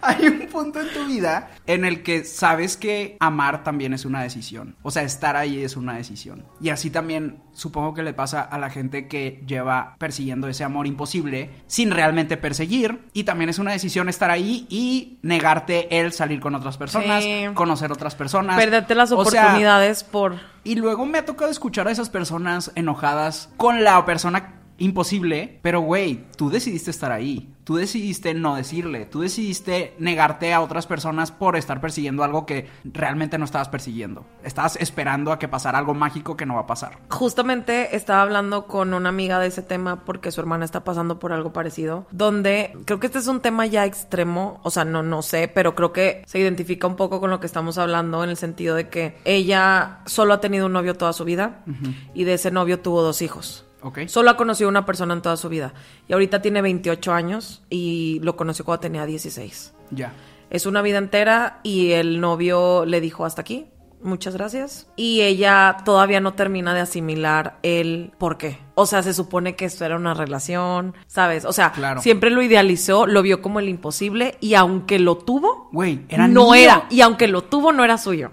hay 0.19 0.27
un 0.27 0.47
punto 0.47 0.81
en 0.81 0.89
tu 0.94 1.05
vida 1.05 1.51
en 1.65 1.85
el 1.85 2.03
que 2.03 2.23
sabes 2.25 2.77
que 2.77 3.17
amar 3.19 3.63
también 3.63 3.94
es 3.94 4.05
una 4.05 4.21
decisión. 4.21 4.75
O 4.83 4.91
sea, 4.91 5.03
estar 5.03 5.35
ahí 5.35 5.63
es 5.63 5.75
una 5.77 5.95
decisión. 5.95 6.45
Y 6.62 6.69
así 6.69 6.89
también 6.89 7.41
supongo 7.53 7.93
que 7.93 8.03
le 8.03 8.13
pasa 8.13 8.41
a 8.41 8.57
la 8.57 8.69
gente 8.69 9.07
que 9.07 9.43
lleva 9.48 9.95
persiguiendo 10.00 10.48
ese 10.48 10.63
amor 10.63 10.88
imposible 10.88 11.51
sin 11.67 11.91
realmente 11.91 12.38
perseguir. 12.38 13.00
Y 13.13 13.24
también 13.24 13.50
es 13.50 13.60
una 13.60 13.72
decisión 13.72 14.10
estar 14.10 14.29
ahí 14.31 14.65
y 14.69 15.19
negarte 15.22 16.00
el 16.00 16.12
salir 16.13 16.39
con 16.39 16.55
otras 16.55 16.77
personas, 16.77 17.24
Sí. 17.24 17.45
conocer 17.53 17.91
otras 17.91 18.15
personas. 18.15 18.57
Perderte 18.57 18.95
las 18.95 19.12
O 19.12 19.24
sea, 19.25 19.43
oportunidades 19.43 20.03
por... 20.03 20.39
y 20.63 20.75
luego 20.75 21.05
me 21.05 21.19
ha 21.19 21.25
tocado 21.25 21.51
escuchar 21.51 21.88
a 21.88 21.91
esas 21.91 22.10
personas 22.10 22.72
enojadas 22.75 23.50
con 23.57 23.83
la 23.83 24.03
persona 24.05 24.60
imposible, 24.77 25.60
pero 25.62 25.82
güey, 25.82 26.25
tú 26.36 26.50
decidiste 26.50 26.92
estar 26.92 27.12
ahí. 27.12 27.50
Tú 27.63 27.77
decidiste 27.77 28.34
no 28.34 28.56
decirle, 28.56 29.06
tú 29.06 29.22
decidiste 29.22 29.94
negarte 29.98 30.53
a 30.53 30.60
otras 30.60 30.86
personas 30.86 31.32
por 31.32 31.56
estar 31.56 31.80
persiguiendo 31.80 32.25
algo 32.25 32.46
que 32.46 32.68
realmente 32.84 33.38
no 33.38 33.46
estabas 33.46 33.70
persiguiendo. 33.70 34.25
Estabas 34.44 34.75
esperando 34.75 35.32
a 35.32 35.39
que 35.39 35.48
pasara 35.48 35.80
algo 35.80 35.94
mágico 35.94 36.36
que 36.36 36.46
no 36.46 36.56
va 36.56 36.62
a 36.62 36.68
pasar. 36.68 36.98
Justamente 37.10 37.96
estaba 37.96 38.22
hablando 38.22 38.68
con 38.68 38.94
una 38.94 39.08
amiga 39.08 39.39
de 39.39 39.48
ese 39.48 39.62
tema 39.62 40.03
porque 40.03 40.32
su 40.32 40.42
hermana 40.42 40.65
está 40.65 40.84
pasando 40.84 41.20
por 41.20 41.32
algo 41.32 41.53
parecido, 41.53 42.06
donde 42.12 42.75
creo 42.84 43.00
que 43.00 43.08
este 43.08 43.20
es 43.20 43.27
un 43.27 43.39
tema 43.39 43.65
ya 43.65 43.86
extremo, 43.86 44.60
o 44.63 44.70
sea, 44.70 44.84
no, 44.84 45.01
no 45.01 45.22
sé, 45.22 45.48
pero 45.48 45.74
creo 45.74 45.94
que 45.94 46.24
se 46.27 46.39
identifica 46.39 46.86
un 46.86 46.98
poco 46.98 47.22
con 47.22 47.30
lo 47.30 47.39
que 47.39 47.48
estamos 47.48 47.77
hablando 47.77 48.25
en 48.25 48.30
el 48.30 48.38
sentido 48.38 48.75
de 48.75 48.89
que 48.89 49.15
ella 49.24 50.00
solo 50.06 50.34
ha 50.34 50.42
tenido 50.42 50.65
un 50.65 50.74
novio 50.74 50.96
toda 50.96 51.13
su 51.13 51.24
vida 51.24 51.63
y 52.13 52.25
de 52.25 52.34
ese 52.34 52.51
novio 52.51 52.82
tuvo 52.82 53.01
dos 53.03 53.22
hijos. 53.22 53.65
¿Ok? 53.84 54.00
Solo 54.08 54.32
ha 54.32 54.38
conocido 54.38 54.70
una 54.70 54.86
persona 54.86 55.13
en 55.13 55.22
toda 55.22 55.38
su 55.38 55.50
vida 55.50 55.74
y 56.08 56.13
ahorita 56.13 56.42
tiene 56.42 56.62
28 56.62 57.13
años 57.13 57.63
y 57.70 58.20
lo 58.24 58.36
conoció 58.36 58.66
cuando 58.66 58.80
tenía 58.82 59.06
16. 59.06 59.74
Ya. 59.92 60.13
Es 60.50 60.66
una 60.66 60.82
vida 60.82 60.98
entera 60.98 61.60
y 61.63 61.92
el 61.92 62.20
novio 62.22 62.86
le 62.86 63.02
dijo 63.02 63.25
hasta 63.25 63.42
aquí, 63.42 63.68
muchas 64.02 64.36
gracias. 64.36 64.88
Y 64.96 65.22
ella 65.22 65.78
todavía 65.86 66.20
no 66.20 66.34
termina 66.34 66.74
de 66.74 66.82
asimilar 66.82 67.58
el 67.63 68.12
por 68.18 68.38
qué. 68.38 68.60
O 68.75 68.86
sea, 68.86 69.02
se 69.04 69.13
supone 69.13 69.56
que 69.56 69.66
esto 69.66 69.84
era 69.86 69.96
una 69.96 70.13
relación, 70.13 70.94
¿sabes? 71.08 71.46
O 71.46 71.54
sea, 71.54 71.72
Claro. 71.72 72.02
siempre 72.02 72.30
lo 72.30 72.42
idealizó, 72.42 73.08
lo 73.08 73.22
vio 73.22 73.42
como 73.42 73.60
el 73.60 73.70
imposible 73.70 74.38
y 74.42 74.54
aunque 74.56 75.00
lo 75.00 75.18
tuvo, 75.18 75.70
Güey, 75.72 76.06
era 76.10 76.28
no 76.28 76.54
era. 76.54 76.86
Y 76.90 77.02
aunque 77.02 77.28
lo 77.28 77.44
tuvo, 77.44 77.72
no 77.72 77.84
era 77.84 77.98
suyo, 77.98 78.32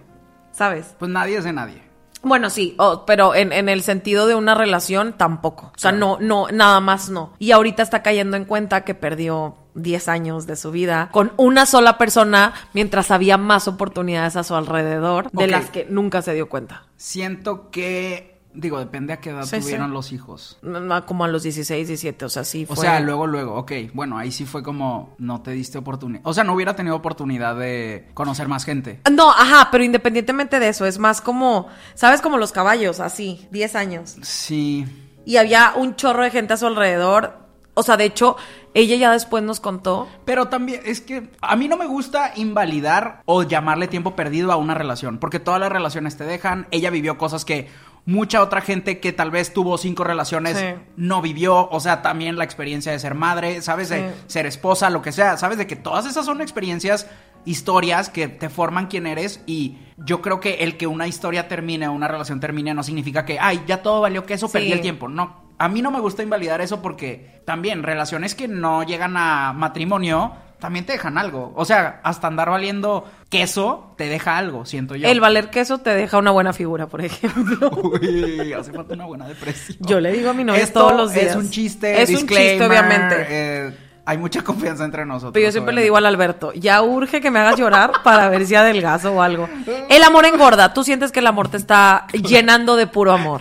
¿sabes? 0.52 0.94
Pues 0.98 1.10
nadie 1.10 1.38
es 1.38 1.44
de 1.44 1.52
nadie. 1.52 1.89
Bueno, 2.22 2.50
sí, 2.50 2.74
oh, 2.78 3.04
pero 3.06 3.34
en, 3.34 3.52
en 3.52 3.68
el 3.68 3.82
sentido 3.82 4.26
de 4.26 4.34
una 4.34 4.54
relación 4.54 5.14
tampoco. 5.14 5.72
O 5.74 5.78
sea, 5.78 5.92
no, 5.92 6.18
no, 6.20 6.48
nada 6.52 6.80
más 6.80 7.08
no. 7.08 7.32
Y 7.38 7.52
ahorita 7.52 7.82
está 7.82 8.02
cayendo 8.02 8.36
en 8.36 8.44
cuenta 8.44 8.82
que 8.82 8.94
perdió 8.94 9.56
10 9.74 10.08
años 10.08 10.46
de 10.46 10.56
su 10.56 10.70
vida 10.70 11.08
con 11.12 11.32
una 11.36 11.66
sola 11.66 11.98
persona 11.98 12.54
mientras 12.72 13.10
había 13.10 13.36
más 13.36 13.68
oportunidades 13.68 14.36
a 14.36 14.44
su 14.44 14.54
alrededor 14.54 15.30
de 15.32 15.46
las 15.46 15.70
que 15.70 15.86
nunca 15.88 16.22
se 16.22 16.34
dio 16.34 16.48
cuenta. 16.48 16.84
Siento 16.96 17.70
que, 17.70 18.29
digo, 18.54 18.78
depende 18.78 19.12
a 19.12 19.20
qué 19.20 19.30
edad 19.30 19.44
Sí, 19.44 19.56
sí. 19.56 19.62
tuvieron 19.62 19.92
los 19.92 20.12
hijos. 20.12 20.58
Como 21.06 21.24
a 21.24 21.28
los 21.28 21.42
16, 21.42 21.86
17, 21.88 22.24
o 22.24 22.28
sea, 22.28 22.44
sí 22.44 22.66
O 22.68 22.74
fue. 22.74 22.84
sea, 22.84 23.00
luego, 23.00 23.26
luego, 23.26 23.54
ok, 23.56 23.72
bueno, 23.94 24.18
ahí 24.18 24.30
sí 24.32 24.44
fue 24.44 24.62
como 24.62 25.14
no 25.18 25.40
te 25.42 25.52
diste 25.52 25.78
oportunidad. 25.78 26.22
O 26.24 26.32
sea, 26.34 26.44
no 26.44 26.54
hubiera 26.54 26.74
tenido 26.76 26.96
oportunidad 26.96 27.56
de 27.56 28.08
conocer 28.14 28.48
más 28.48 28.64
gente. 28.64 29.00
No, 29.10 29.30
ajá, 29.30 29.68
pero 29.70 29.84
independientemente 29.84 30.58
de 30.60 30.68
eso, 30.68 30.86
es 30.86 30.98
más 30.98 31.20
como, 31.20 31.68
¿sabes? 31.94 32.20
Como 32.20 32.38
los 32.38 32.52
caballos, 32.52 33.00
así, 33.00 33.46
10 33.50 33.74
años. 33.76 34.16
Sí. 34.22 34.86
Y 35.24 35.36
había 35.36 35.74
un 35.76 35.96
chorro 35.96 36.24
de 36.24 36.30
gente 36.30 36.54
a 36.54 36.56
su 36.56 36.66
alrededor. 36.66 37.38
O 37.74 37.82
sea, 37.84 37.96
de 37.96 38.04
hecho, 38.04 38.36
ella 38.74 38.96
ya 38.96 39.12
después 39.12 39.42
nos 39.44 39.60
contó. 39.60 40.08
Pero 40.24 40.48
también 40.48 40.80
es 40.84 41.00
que 41.00 41.30
a 41.40 41.56
mí 41.56 41.68
no 41.68 41.76
me 41.76 41.86
gusta 41.86 42.32
invalidar 42.36 43.22
o 43.26 43.42
llamarle 43.44 43.86
tiempo 43.86 44.16
perdido 44.16 44.50
a 44.52 44.56
una 44.56 44.74
relación, 44.74 45.18
porque 45.18 45.38
todas 45.38 45.60
las 45.60 45.70
relaciones 45.70 46.16
te 46.16 46.24
dejan. 46.24 46.66
Ella 46.72 46.90
vivió 46.90 47.16
cosas 47.16 47.44
que 47.44 47.68
mucha 48.06 48.42
otra 48.42 48.60
gente 48.60 48.98
que 49.00 49.12
tal 49.12 49.30
vez 49.30 49.52
tuvo 49.52 49.78
cinco 49.78 50.04
relaciones 50.04 50.56
Sí. 50.58 50.64
no 50.96 51.20
vivió, 51.22 51.68
o 51.70 51.80
sea, 51.80 52.02
también 52.02 52.36
la 52.36 52.44
experiencia 52.44 52.90
de 52.92 52.98
ser 52.98 53.14
madre, 53.14 53.62
sabes, 53.62 53.88
de 53.88 54.10
ser 54.26 54.46
esposa, 54.46 54.90
lo 54.90 55.02
que 55.02 55.12
sea, 55.12 55.36
sabes 55.36 55.58
de 55.58 55.66
que 55.66 55.76
todas 55.76 56.06
esas 56.06 56.24
son 56.26 56.40
experiencias 56.40 57.06
historias 57.44 58.10
que 58.10 58.28
te 58.28 58.48
forman 58.50 58.86
quién 58.86 59.06
eres 59.06 59.42
y 59.46 59.78
yo 59.96 60.20
creo 60.20 60.40
que 60.40 60.56
el 60.56 60.76
que 60.76 60.86
una 60.86 61.06
historia 61.06 61.48
termine 61.48 61.88
o 61.88 61.92
una 61.92 62.08
relación 62.08 62.38
termine 62.40 62.74
no 62.74 62.82
significa 62.82 63.24
que, 63.24 63.38
ay, 63.38 63.62
ya 63.66 63.82
todo 63.82 64.00
valió 64.00 64.26
que 64.26 64.34
eso, 64.34 64.46
Sí. 64.48 64.52
perdí 64.54 64.72
el 64.72 64.80
tiempo. 64.80 65.08
No, 65.08 65.42
a 65.58 65.68
mí 65.68 65.80
no 65.82 65.90
me 65.90 66.00
gusta 66.00 66.22
invalidar 66.22 66.60
eso 66.60 66.82
porque 66.82 67.40
también 67.46 67.82
relaciones 67.82 68.34
que 68.34 68.46
no 68.48 68.82
llegan 68.82 69.16
a 69.16 69.52
matrimonio 69.54 70.32
también 70.60 70.86
te 70.86 70.92
dejan 70.92 71.18
algo. 71.18 71.52
O 71.56 71.64
sea, 71.64 72.00
hasta 72.04 72.26
andar 72.28 72.50
valiendo 72.50 73.10
queso 73.28 73.94
te 73.96 74.04
deja 74.08 74.36
algo, 74.38 74.64
siento 74.66 74.94
yo. 74.94 75.08
El 75.08 75.20
valer 75.20 75.50
queso 75.50 75.78
te 75.78 75.94
deja 75.94 76.18
una 76.18 76.30
buena 76.30 76.52
figura, 76.52 76.86
por 76.86 77.00
ejemplo. 77.04 77.70
Uy, 78.00 78.52
hace 78.52 78.72
falta 78.72 78.94
una 78.94 79.06
buena 79.06 79.26
depresión. 79.26 79.78
Yo 79.80 79.98
le 80.00 80.12
digo 80.12 80.30
a 80.30 80.34
mi 80.34 80.44
novia 80.44 80.62
Esto 80.62 80.80
todos 80.80 80.96
los 80.96 81.12
días. 81.12 81.26
Es 81.30 81.36
un 81.36 81.50
chiste, 81.50 82.00
Es 82.02 82.10
un 82.10 82.28
chiste, 82.28 82.64
obviamente. 82.64 83.26
eh, 83.28 83.76
hay 84.06 84.18
mucha 84.18 84.42
confianza 84.42 84.84
entre 84.84 85.06
nosotros. 85.06 85.32
Pero 85.34 85.46
yo 85.46 85.52
siempre 85.52 85.72
le 85.72 85.82
digo 85.82 85.96
al 85.96 86.06
Alberto, 86.06 86.52
ya 86.54 86.82
urge 86.82 87.20
que 87.20 87.30
me 87.30 87.38
hagas 87.38 87.56
llorar 87.56 87.92
para 88.02 88.28
ver 88.28 88.44
si 88.44 88.56
adelgazo 88.56 89.12
o 89.12 89.22
algo. 89.22 89.48
El 89.88 90.02
amor 90.02 90.24
engorda. 90.24 90.74
Tú 90.74 90.82
sientes 90.82 91.12
que 91.12 91.20
el 91.20 91.28
amor 91.28 91.48
te 91.48 91.58
está 91.58 92.06
llenando 92.12 92.74
de 92.74 92.88
puro 92.88 93.12
amor. 93.12 93.40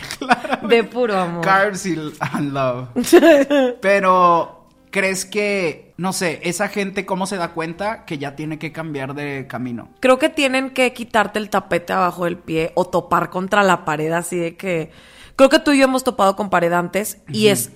De 0.64 0.84
puro 0.84 1.18
amor. 1.18 1.44
Carbs 1.44 1.88
and 2.20 2.54
love. 2.54 2.88
Pero, 3.82 4.59
¿crees 4.92 5.26
que, 5.26 5.94
no 5.98 6.14
sé, 6.14 6.40
esa 6.44 6.68
gente 6.68 7.06
cómo 7.06 7.26
se 7.28 7.38
da 7.38 7.50
cuenta 7.50 8.06
que 8.06 8.18
ya 8.18 8.36
tiene 8.36 8.58
que 8.60 8.72
cambiar 8.72 9.14
de 9.14 9.48
camino? 9.48 9.90
Creo 10.00 10.18
que 10.20 10.30
tienen 10.30 10.72
que 10.72 10.94
quitarte 10.94 11.40
el 11.40 11.50
tapete 11.50 11.94
abajo 11.94 12.26
del 12.26 12.38
pie 12.38 12.72
o 12.76 12.86
topar 12.86 13.30
contra 13.30 13.64
la 13.64 13.86
pared 13.86 14.12
así 14.12 14.38
de 14.38 14.56
que... 14.58 14.92
Creo 15.36 15.50
que 15.50 15.60
tú 15.60 15.72
y 15.72 15.78
yo 15.78 15.86
hemos 15.86 16.04
topado 16.04 16.36
con 16.36 16.50
pared 16.50 16.74
antes 16.74 17.20
y 17.30 17.48
es 17.48 17.72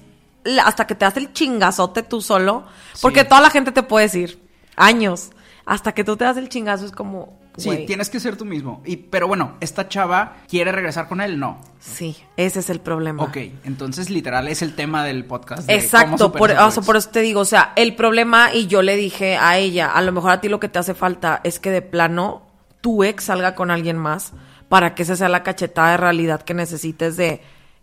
hasta 0.66 0.86
que 0.86 0.96
te 0.96 1.06
das 1.06 1.16
el 1.16 1.32
chingazote 1.32 2.04
tú 2.04 2.20
solo, 2.22 2.66
porque 3.02 3.22
Sí. 3.22 3.28
toda 3.30 3.40
la 3.40 3.50
gente 3.50 3.72
te 3.72 3.84
puede 3.84 4.08
decir 4.08 4.42
años, 4.76 5.30
hasta 5.66 5.94
que 5.94 6.04
tú 6.04 6.18
te 6.18 6.26
das 6.26 6.38
el 6.38 6.50
chingazo 6.50 6.86
es 6.86 6.92
como... 6.92 7.40
Sí, 7.56 7.84
tienes 7.86 8.10
que 8.10 8.20
ser 8.20 8.36
tú 8.36 8.46
mismo. 8.46 8.82
Y, 8.84 8.98
pero 8.98 9.28
bueno, 9.28 9.58
¿esta 9.60 9.88
chava 9.88 10.38
quiere 10.50 10.72
regresar 10.72 11.08
con 11.08 11.22
él? 11.22 11.40
No. 11.40 11.62
Sí, 11.80 12.18
ese 12.36 12.60
es 12.62 12.70
el 12.72 12.80
problema. 12.80 13.24
Ok, 13.24 13.38
entonces 13.64 14.10
literal 14.10 14.48
es 14.48 14.64
el 14.64 14.76
tema 14.76 15.04
del 15.04 15.24
podcast. 15.26 15.68
de 15.68 15.76
Exacto, 15.76 16.32
por, 16.32 16.50
o 16.50 16.72
sea, 16.72 16.82
por 16.84 16.98
eso 16.98 17.10
te 17.10 17.22
digo, 17.22 17.42
o 17.42 17.46
sea, 17.46 17.72
el 17.76 17.96
problema, 17.96 18.54
y 18.54 18.66
yo 18.66 18.82
le 18.82 18.96
dije 18.96 19.38
a 19.38 19.58
ella, 19.58 19.92
a 19.92 20.02
lo 20.02 20.12
mejor 20.12 20.32
a 20.32 20.42
ti 20.42 20.50
lo 20.50 20.60
que 20.60 20.68
te 20.68 20.80
hace 20.80 20.96
falta 20.96 21.42
es 21.44 21.60
que 21.60 21.70
de 21.70 21.84
plano 21.84 22.42
tu 22.82 23.04
ex 23.04 23.26
salga 23.26 23.54
con 23.54 23.70
alguien 23.70 23.98
más 23.98 24.34
para 24.68 24.96
que 24.96 25.04
esa 25.04 25.16
sea 25.16 25.30
la 25.30 25.44
cachetada 25.44 25.92
de 25.92 25.98
realidad 25.98 26.42
que 26.42 26.56
necesites 26.56 27.16
de 27.18 27.42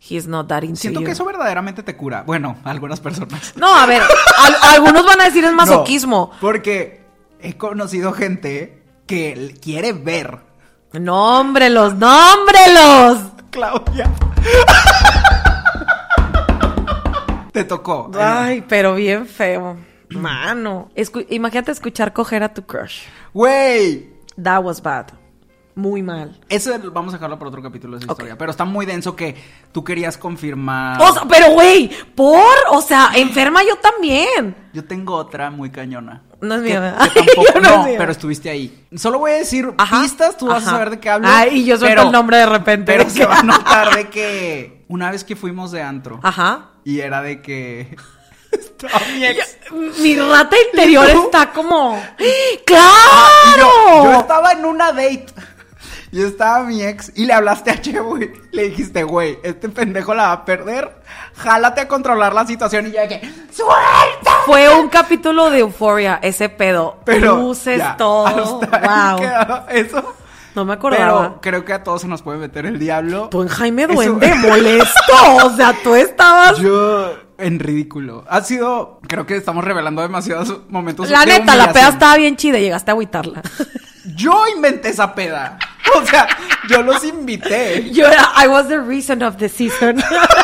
he's 0.08 0.26
not 0.26 0.48
that 0.48 0.62
into 0.62 0.80
Siento 0.80 1.00
you". 1.00 1.06
que 1.06 1.12
eso 1.12 1.24
verdaderamente 1.24 1.84
te 1.84 1.96
cura. 1.96 2.24
Bueno, 2.24 2.56
algunas 2.64 2.98
personas. 3.00 3.54
No, 3.56 3.72
a 3.72 3.86
ver, 3.86 4.02
al- 4.02 4.74
algunos 4.74 5.06
van 5.06 5.20
a 5.20 5.24
decir 5.26 5.44
es 5.44 5.52
masoquismo. 5.52 6.30
No, 6.32 6.40
porque 6.40 7.00
he 7.42 7.56
conocido 7.56 8.12
gente 8.12 8.82
que 9.06 9.54
quiere 9.60 9.92
ver. 9.92 10.38
Nómbrelos, 10.92 11.94
nómbrelos. 11.94 13.18
Claudia. 13.50 14.10
te 17.52 17.64
tocó. 17.64 18.10
Ay, 18.18 18.64
pero 18.68 18.94
bien 18.94 19.26
feo. 19.26 19.76
Mano, 20.10 20.90
Escu- 20.96 21.26
imagínate 21.30 21.70
escuchar 21.72 22.12
coger 22.12 22.42
a 22.42 22.52
tu 22.52 22.62
crush. 22.66 23.02
Güey. 23.32 24.10
That 24.42 24.62
was 24.64 24.82
bad. 24.82 25.06
Muy 25.76 26.02
mal. 26.02 26.38
Eso 26.48 26.72
vamos 26.92 27.14
a 27.14 27.16
dejarlo 27.16 27.38
para 27.38 27.48
otro 27.48 27.62
capítulo 27.62 27.96
de 27.96 28.04
esa 28.04 28.12
historia. 28.12 28.36
Pero 28.36 28.50
está 28.50 28.64
muy 28.64 28.86
denso 28.86 29.14
que 29.14 29.36
tú 29.72 29.84
querías 29.84 30.18
confirmar. 30.18 31.00
O 31.00 31.12
sea, 31.12 31.22
pero 31.28 31.52
güey, 31.52 31.90
por, 32.14 32.44
o 32.70 32.82
sea, 32.82 33.10
enferma 33.14 33.62
yo 33.62 33.76
también. 33.76 34.54
Yo 34.72 34.84
tengo 34.84 35.14
otra 35.14 35.50
muy 35.50 35.70
cañona. 35.70 36.22
No 36.42 36.54
es 36.54 36.62
Que- 36.62 36.68
mía, 36.68 36.80
¿verdad? 36.80 37.10
que 37.14 37.22
tampoco- 37.22 37.52
Yo 37.54 37.60
no 37.60 37.84
pero 37.98 38.12
estuviste 38.12 38.50
ahí. 38.50 38.86
Solo 38.96 39.18
voy 39.18 39.32
a 39.32 39.34
decir 39.34 39.72
Ajá, 39.78 40.02
pistas, 40.02 40.36
tú 40.36 40.46
vas 40.46 40.56
a 40.64 40.68
ajá. 40.68 40.70
saber 40.70 40.90
de 40.90 41.00
qué 41.00 41.10
hablo. 41.10 41.28
Ay, 41.30 41.60
y 41.60 41.64
yo 41.66 41.76
suelto 41.76 41.94
pero- 41.96 42.06
el 42.08 42.12
nombre 42.12 42.36
de 42.38 42.46
repente. 42.46 42.92
Pero 42.96 43.10
se 43.10 43.26
va 43.26 43.40
a 43.40 43.42
notar 43.44 43.94
de 43.94 44.08
que 44.08 44.84
una 44.88 45.10
vez 45.10 45.24
que 45.24 45.36
fuimos 45.36 45.70
de 45.72 45.82
antro 45.82 46.18
Ajá. 46.22 46.70
y 46.84 47.00
era 47.00 47.20
de 47.22 47.40
que 47.42 47.96
mi 49.14 49.24
ex. 49.26 49.56
Mi 50.00 50.16
rata 50.16 50.56
interior 50.72 51.08
está 51.08 51.52
como. 51.52 52.02
¡Claro! 52.66 53.58
yo, 53.58 54.04
yo 54.04 54.20
estaba 54.20 54.52
en 54.52 54.64
una 54.64 54.92
date. 54.92 55.26
Y 56.12 56.22
estaba 56.24 56.64
mi 56.64 56.82
ex 56.82 57.12
y 57.14 57.24
le 57.24 57.32
hablaste 57.32 57.70
a 57.70 57.80
Che, 57.80 58.00
güey. 58.00 58.32
Le 58.50 58.64
dijiste, 58.70 59.04
güey, 59.04 59.38
este 59.44 59.68
pendejo 59.68 60.12
la 60.12 60.24
va 60.28 60.32
a 60.32 60.44
perder. 60.44 60.90
Jálate 61.36 61.82
a 61.82 61.86
controlar 61.88 62.34
la 62.34 62.44
situación. 62.46 62.88
Y 62.88 62.92
yo 62.92 63.00
de 63.00 63.08
que, 63.08 63.20
¡suelta! 63.52 64.29
Fue 64.46 64.68
un 64.78 64.88
capítulo 64.88 65.50
de 65.50 65.60
euforia, 65.60 66.18
ese 66.22 66.48
pedo. 66.48 66.98
Pero. 67.04 67.36
Luces, 67.36 67.78
ya, 67.78 67.96
todo. 67.96 68.60
Wow. 68.60 69.60
eso. 69.70 70.14
No 70.54 70.64
me 70.64 70.72
acordaba. 70.72 71.20
Pero 71.22 71.40
creo 71.40 71.64
que 71.64 71.72
a 71.72 71.84
todos 71.84 72.02
se 72.02 72.08
nos 72.08 72.22
puede 72.22 72.38
meter 72.38 72.66
el 72.66 72.78
diablo. 72.78 73.28
Tú 73.30 73.42
en 73.42 73.48
Jaime 73.48 73.84
Eso- 73.84 73.94
Duende, 73.94 74.34
molesto. 74.48 75.14
O 75.44 75.50
sea, 75.56 75.74
tú 75.82 75.94
estabas. 75.94 76.58
Yo 76.58 77.12
en 77.38 77.58
ridículo. 77.58 78.24
Ha 78.28 78.42
sido, 78.42 79.00
creo 79.06 79.26
que 79.26 79.36
estamos 79.36 79.64
revelando 79.64 80.02
demasiados 80.02 80.60
momentos. 80.68 81.08
La 81.08 81.20
de 81.20 81.38
neta, 81.38 81.56
la 81.56 81.72
peda 81.72 81.88
estaba 81.88 82.16
bien 82.16 82.36
chida, 82.36 82.58
llegaste 82.58 82.90
a 82.90 82.92
agüitarla. 82.92 83.42
Yo 84.16 84.44
inventé 84.54 84.88
esa 84.88 85.14
peda. 85.14 85.58
O 85.94 86.06
sea, 86.06 86.26
yo 86.68 86.82
los 86.82 87.04
invité. 87.04 87.90
Yo 87.90 88.06
era, 88.06 88.30
I 88.42 88.46
was 88.48 88.68
the 88.68 88.78
reason 88.78 89.22
of 89.22 89.36
the 89.36 89.48
season. 89.48 89.96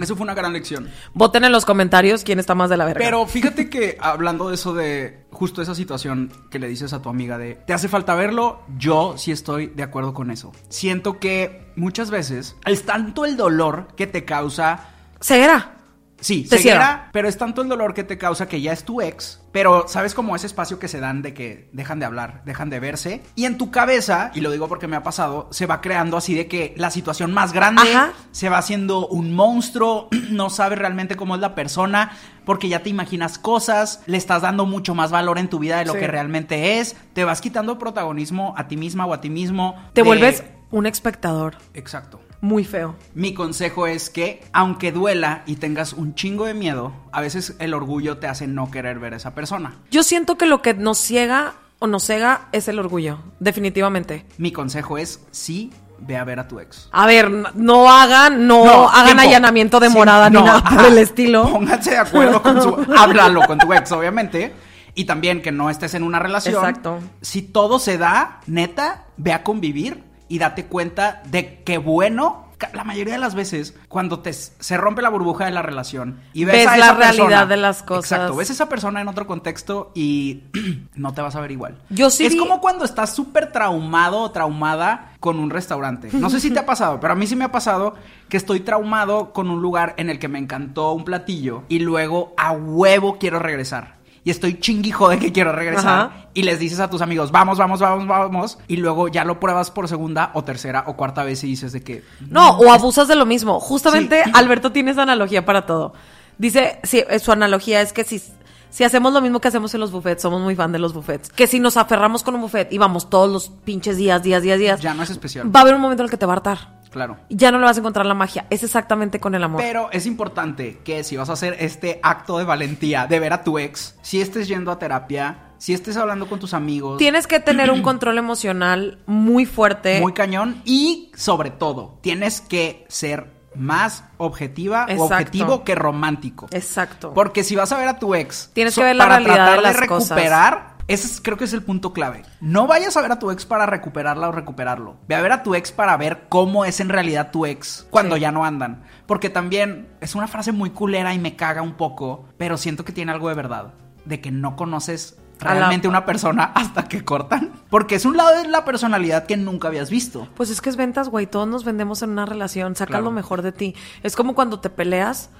Eso 0.00 0.16
fue 0.16 0.24
una 0.24 0.34
gran 0.34 0.52
lección. 0.52 0.88
Voten 1.14 1.44
en 1.44 1.52
los 1.52 1.64
comentarios 1.64 2.24
quién 2.24 2.38
está 2.38 2.54
más 2.54 2.70
de 2.70 2.76
la 2.76 2.84
verga. 2.84 3.04
Pero 3.04 3.26
fíjate 3.26 3.68
que 3.68 3.96
hablando 4.00 4.48
de 4.48 4.54
eso 4.54 4.74
de 4.74 5.26
justo 5.30 5.62
esa 5.62 5.74
situación 5.74 6.32
que 6.50 6.58
le 6.58 6.68
dices 6.68 6.92
a 6.92 7.02
tu 7.02 7.08
amiga 7.08 7.38
de 7.38 7.54
te 7.54 7.72
hace 7.72 7.88
falta 7.88 8.14
verlo, 8.14 8.62
yo 8.78 9.14
sí 9.16 9.32
estoy 9.32 9.66
de 9.66 9.82
acuerdo 9.82 10.14
con 10.14 10.30
eso. 10.30 10.52
Siento 10.68 11.18
que 11.18 11.72
muchas 11.76 12.10
veces 12.10 12.56
es 12.64 12.84
tanto 12.84 13.24
el 13.24 13.36
dolor 13.36 13.88
que 13.96 14.06
te 14.06 14.24
causa 14.24 14.92
Ceguera. 15.22 15.81
Sí, 16.22 16.44
Te 16.48 16.56
ceguera, 16.58 16.60
cierra. 16.86 17.08
pero 17.12 17.28
es 17.28 17.36
tanto 17.36 17.62
el 17.62 17.68
dolor 17.68 17.94
que 17.94 18.04
te 18.04 18.16
causa 18.16 18.46
que 18.48 18.60
ya 18.60 18.72
es 18.72 18.84
tu 18.84 19.00
ex, 19.02 19.40
pero 19.50 19.86
sabes 19.88 20.14
como 20.14 20.36
ese 20.36 20.46
espacio 20.46 20.78
que 20.78 20.86
se 20.88 21.00
dan 21.00 21.20
de 21.20 21.34
que 21.34 21.68
dejan 21.72 21.98
de 21.98 22.06
hablar, 22.06 22.42
dejan 22.44 22.70
de 22.70 22.78
verse, 22.80 23.22
y 23.34 23.44
en 23.44 23.58
tu 23.58 23.70
cabeza, 23.72 24.30
y 24.34 24.40
lo 24.40 24.50
digo 24.52 24.68
porque 24.68 24.86
me 24.86 24.94
ha 24.96 25.02
pasado, 25.02 25.48
se 25.50 25.66
va 25.66 25.80
creando 25.80 26.16
así 26.16 26.34
de 26.34 26.46
que 26.46 26.74
la 26.76 26.90
situación 26.92 27.32
más 27.34 27.52
grande 27.52 27.82
Ajá. 27.92 28.12
se 28.30 28.48
va 28.48 28.58
haciendo 28.58 29.06
un 29.08 29.34
monstruo, 29.34 30.08
no 30.30 30.48
sabes 30.48 30.78
realmente 30.78 31.16
cómo 31.16 31.34
es 31.34 31.40
la 31.40 31.54
persona, 31.56 32.12
porque 32.44 32.68
ya 32.68 32.82
te 32.84 32.88
imaginas 32.90 33.38
cosas, 33.38 34.00
le 34.06 34.16
estás 34.16 34.42
dando 34.42 34.64
mucho 34.64 34.94
más 34.94 35.10
valor 35.10 35.38
en 35.38 35.48
tu 35.48 35.58
vida 35.58 35.78
de 35.78 35.84
lo 35.86 35.92
Sí. 35.94 35.98
que 35.98 36.06
realmente 36.06 36.78
es, 36.78 36.96
te 37.12 37.24
vas 37.24 37.40
quitando 37.40 37.78
protagonismo 37.78 38.54
a 38.56 38.68
ti 38.68 38.76
misma 38.76 39.06
o 39.06 39.12
a 39.12 39.20
ti 39.20 39.28
mismo. 39.28 39.74
Te 39.92 40.02
de- 40.02 40.06
vuelves 40.06 40.44
un 40.70 40.86
espectador. 40.86 41.56
Exacto. 41.74 42.20
Muy 42.42 42.64
feo. 42.64 42.96
Mi 43.14 43.34
consejo 43.34 43.86
es 43.86 44.10
que, 44.10 44.42
aunque 44.52 44.90
duela 44.90 45.44
y 45.46 45.56
tengas 45.56 45.92
un 45.92 46.16
chingo 46.16 46.44
de 46.44 46.54
miedo, 46.54 46.92
a 47.12 47.20
veces 47.20 47.54
el 47.60 47.72
orgullo 47.72 48.18
te 48.18 48.26
hace 48.26 48.48
no 48.48 48.68
querer 48.68 48.98
ver 48.98 49.14
a 49.14 49.18
esa 49.18 49.32
persona. 49.32 49.76
Yo 49.92 50.02
siento 50.02 50.36
que 50.36 50.46
lo 50.46 50.60
que 50.60 50.74
nos 50.74 50.98
ciega 50.98 51.54
o 51.78 51.86
nos 51.86 52.02
cega 52.02 52.48
es 52.50 52.66
el 52.66 52.80
orgullo. 52.80 53.20
Definitivamente. 53.38 54.26
Mi 54.38 54.50
consejo 54.50 54.98
es 54.98 55.20
sí, 55.30 55.70
ve 56.00 56.16
a 56.16 56.24
ver 56.24 56.40
a 56.40 56.48
tu 56.48 56.58
ex. 56.58 56.88
A 56.90 57.06
ver, 57.06 57.30
no 57.54 57.88
hagan, 57.88 58.44
no, 58.48 58.88
hagan 58.90 59.04
tiempo. 59.04 59.22
allanamiento 59.22 59.78
de 59.78 59.86
Sí, 59.88 59.94
morada 59.94 60.28
ni 60.28 60.34
no, 60.34 60.44
nada 60.44 60.64
por 60.64 60.78
ajá. 60.80 60.88
el 60.88 60.98
estilo. 60.98 61.48
Pónganse 61.48 61.92
de 61.92 61.98
acuerdo 61.98 62.42
con 62.42 62.60
su. 62.60 62.86
háblalo 62.98 63.42
con 63.46 63.58
tu 63.58 63.72
ex, 63.72 63.92
obviamente. 63.92 64.52
Y 64.96 65.04
también 65.04 65.42
que 65.42 65.52
no 65.52 65.70
estés 65.70 65.94
en 65.94 66.02
una 66.02 66.18
relación. 66.18 66.56
Exacto. 66.56 66.98
Si 67.20 67.42
todo 67.42 67.78
se 67.78 67.98
da, 67.98 68.40
neta, 68.48 69.04
ve 69.16 69.32
a 69.32 69.44
convivir 69.44 70.10
y 70.32 70.38
date 70.38 70.64
cuenta 70.64 71.22
de 71.30 71.62
qué 71.62 71.76
bueno. 71.76 72.46
La 72.74 72.84
mayoría 72.84 73.14
de 73.14 73.18
las 73.18 73.34
veces, 73.34 73.74
cuando 73.88 74.20
te, 74.20 74.32
se 74.32 74.76
rompe 74.76 75.02
la 75.02 75.08
burbuja 75.08 75.44
de 75.46 75.50
la 75.50 75.62
relación 75.62 76.20
y 76.32 76.44
ves, 76.44 76.54
Ves 76.58 76.66
a 76.68 76.76
la 76.76 76.92
realidad 76.94 77.48
de 77.48 77.56
las 77.56 77.82
cosas. 77.82 78.12
Exacto, 78.12 78.36
ves 78.36 78.50
a 78.50 78.52
esa 78.52 78.68
persona 78.68 79.00
en 79.00 79.08
otro 79.08 79.26
contexto 79.26 79.90
y 79.96 80.44
no 80.94 81.12
te 81.12 81.20
vas 81.22 81.34
a 81.34 81.40
ver 81.40 81.50
igual. 81.50 81.82
Yo 81.90 82.08
sí 82.08 82.24
Es 82.24 82.32
vi- 82.34 82.38
como 82.38 82.60
cuando 82.60 82.84
estás 82.84 83.14
súper 83.14 83.50
traumado 83.50 84.20
o 84.20 84.30
traumada 84.30 85.10
con 85.18 85.40
un 85.40 85.50
restaurante. 85.50 86.08
No 86.12 86.30
sé 86.30 86.38
si 86.38 86.50
te 86.52 86.60
ha 86.60 86.64
pasado, 86.66 87.00
pero 87.00 87.14
a 87.14 87.16
mí 87.16 87.26
sí 87.26 87.34
me 87.34 87.44
ha 87.44 87.50
pasado 87.52 87.94
que 88.28 88.36
estoy 88.36 88.60
traumado 88.60 89.32
con 89.32 89.50
un 89.50 89.60
lugar 89.60 89.94
en 89.98 90.08
el 90.08 90.20
que 90.20 90.28
me 90.28 90.38
encantó 90.38 90.92
un 90.92 91.04
platillo 91.04 91.64
y 91.68 91.80
luego 91.80 92.32
a 92.38 92.52
huevo 92.52 93.18
quiero 93.18 93.40
regresar. 93.40 93.96
Y 94.24 94.30
estoy 94.30 94.60
chinguijo 94.60 95.08
de 95.08 95.18
que 95.18 95.32
quiero 95.32 95.52
regresar. 95.52 96.00
Ajá. 96.00 96.12
Y 96.34 96.42
les 96.44 96.58
dices 96.60 96.78
a 96.80 96.88
tus 96.88 97.02
amigos, 97.02 97.32
vamos, 97.32 97.58
vamos, 97.58 97.80
vamos, 97.80 98.06
vamos. 98.06 98.58
Y 98.68 98.76
luego 98.76 99.08
ya 99.08 99.24
lo 99.24 99.40
pruebas 99.40 99.70
por 99.72 99.88
segunda 99.88 100.30
o 100.34 100.44
tercera 100.44 100.84
o 100.86 100.96
cuarta 100.96 101.24
vez 101.24 101.42
y 101.42 101.48
dices 101.48 101.72
de 101.72 101.82
que... 101.82 102.04
No, 102.30 102.50
o 102.50 102.72
abusas 102.72 103.08
de 103.08 103.16
lo 103.16 103.26
mismo. 103.26 103.58
Justamente 103.58 104.22
Sí. 104.24 104.30
Alberto 104.34 104.70
tiene 104.70 104.92
esa 104.92 105.02
analogía 105.02 105.44
para 105.44 105.66
todo. 105.66 105.92
Dice, 106.38 106.78
sí, 106.84 107.02
eh, 107.10 107.18
su 107.18 107.32
analogía 107.32 107.80
es 107.82 107.92
que 107.92 108.04
si, 108.04 108.22
si 108.70 108.84
hacemos 108.84 109.12
lo 109.12 109.20
mismo 109.20 109.40
que 109.40 109.48
hacemos 109.48 109.74
en 109.74 109.80
los 109.80 109.90
buffets, 109.90 110.22
somos 110.22 110.40
muy 110.40 110.54
fan 110.54 110.70
de 110.72 110.78
los 110.78 110.92
buffets, 110.94 111.28
que 111.28 111.46
si 111.48 111.58
nos 111.60 111.76
aferramos 111.76 112.22
con 112.22 112.34
un 112.36 112.42
buffet 112.42 112.72
y 112.72 112.78
vamos 112.78 113.10
todos 113.10 113.28
los 113.30 113.48
pinches 113.64 113.96
días, 113.96 114.22
días, 114.22 114.42
días, 114.42 114.58
días, 114.58 114.80
Ya 114.80 114.94
no 114.94 115.02
es 115.02 115.10
especial. 115.10 115.54
va 115.54 115.60
a 115.60 115.62
haber 115.62 115.74
un 115.74 115.80
momento 115.80 116.02
en 116.02 116.06
el 116.06 116.10
que 116.10 116.16
te 116.16 116.26
va 116.26 116.32
a 116.34 116.36
hartar. 116.36 116.80
Claro. 116.92 117.16
Ya 117.30 117.50
no 117.50 117.58
le 117.58 117.64
vas 117.64 117.76
a 117.76 117.80
encontrar 117.80 118.06
la 118.06 118.14
magia. 118.14 118.46
Es 118.50 118.62
exactamente 118.62 119.18
con 119.18 119.34
el 119.34 119.42
amor. 119.42 119.60
Pero 119.60 119.90
es 119.90 120.06
importante 120.06 120.80
que 120.84 121.02
si 121.02 121.16
vas 121.16 121.30
a 121.30 121.32
hacer 121.32 121.56
este 121.58 121.98
acto 122.02 122.38
de 122.38 122.44
valentía 122.44 123.06
de 123.06 123.18
ver 123.18 123.32
a 123.32 123.42
tu 123.42 123.58
ex, 123.58 123.96
si 124.02 124.20
estés 124.20 124.46
yendo 124.46 124.70
a 124.70 124.78
terapia, 124.78 125.52
si 125.58 125.72
estés 125.72 125.96
hablando 125.96 126.28
con 126.28 126.38
tus 126.38 126.54
amigos, 126.54 126.98
Tienes 126.98 127.26
que 127.26 127.40
tener 127.40 127.70
un 127.70 127.82
control 127.82 128.18
emocional 128.18 128.98
muy 129.06 129.46
fuerte. 129.46 130.00
muy 130.00 130.12
cañón 130.12 130.60
y 130.64 131.10
sobre 131.16 131.50
todo, 131.50 131.98
tienes 132.02 132.40
que 132.40 132.84
ser 132.88 133.42
más 133.54 134.04
objetiva 134.16 134.86
o 134.96 135.04
objetivo 135.04 135.64
que 135.64 135.74
romántico. 135.74 136.48
Exacto. 136.52 137.12
Porque 137.14 137.44
si 137.44 137.54
vas 137.54 137.70
a 137.72 137.78
ver 137.78 137.88
a 137.88 137.98
tu 137.98 138.14
ex, 138.14 138.50
Tienes 138.52 138.74
que 138.74 138.82
ver 138.82 138.96
la 138.96 139.04
para 139.04 139.16
realidad 139.18 139.34
tratar 139.34 139.56
de 139.56 139.62
las 139.62 139.76
recuperar, 139.76 140.71
ese 140.94 141.06
es- 141.06 141.20
creo 141.20 141.36
que 141.36 141.44
es 141.44 141.52
el 141.52 141.62
punto 141.62 141.92
clave. 141.92 142.22
No 142.40 142.66
vayas 142.66 142.96
a 142.96 143.02
ver 143.02 143.12
a 143.12 143.18
tu 143.18 143.30
ex 143.30 143.44
para 143.46 143.66
recuperarla 143.66 144.28
o 144.28 144.32
recuperarlo. 144.32 144.96
Ve 145.08 145.14
a 145.14 145.22
ver 145.22 145.32
a 145.32 145.42
tu 145.42 145.54
ex 145.54 145.72
para 145.72 145.96
ver 145.96 146.24
cómo 146.28 146.64
es 146.64 146.80
en 146.80 146.88
realidad 146.88 147.30
tu 147.30 147.46
ex 147.46 147.86
cuando 147.90 148.16
Sí. 148.16 148.22
ya 148.22 148.32
no 148.32 148.44
andan. 148.44 148.82
Porque 149.06 149.30
también 149.30 149.88
es 150.00 150.14
una 150.14 150.28
frase 150.28 150.52
muy 150.52 150.70
culera 150.70 151.14
y 151.14 151.18
me 151.18 151.36
caga 151.36 151.62
un 151.62 151.74
poco, 151.74 152.26
pero 152.38 152.56
siento 152.56 152.84
que 152.84 152.92
tiene 152.92 153.12
algo 153.12 153.28
de 153.28 153.34
verdad. 153.34 153.74
De 154.04 154.20
que 154.20 154.30
no 154.32 154.56
conoces 154.56 155.16
La- 155.44 155.54
realmente 155.54 155.88
una 155.88 156.04
persona 156.04 156.44
hasta 156.54 156.84
que 156.88 157.04
cortan. 157.04 157.50
Porque 157.70 157.94
es 157.94 158.04
un 158.04 158.16
lado 158.16 158.36
de 158.42 158.48
la 158.48 158.64
personalidad 158.64 159.24
que 159.26 159.36
nunca 159.36 159.68
habías 159.68 159.88
visto. 159.90 160.28
Pues 160.36 160.50
es 160.50 160.60
que 160.60 160.68
es 160.68 160.76
ventas, 160.76 161.08
güey. 161.08 161.26
Todos 161.26 161.48
nos 161.48 161.64
vendemos 161.64 162.02
en 162.02 162.10
una 162.10 162.26
relación. 162.26 162.76
Saca 162.76 162.90
Claro. 162.90 163.04
lo 163.04 163.10
mejor 163.12 163.40
de 163.42 163.52
ti. 163.52 163.74
Es 164.02 164.14
como 164.14 164.34
cuando 164.34 164.60
te 164.60 164.68
peleas, 164.70 165.30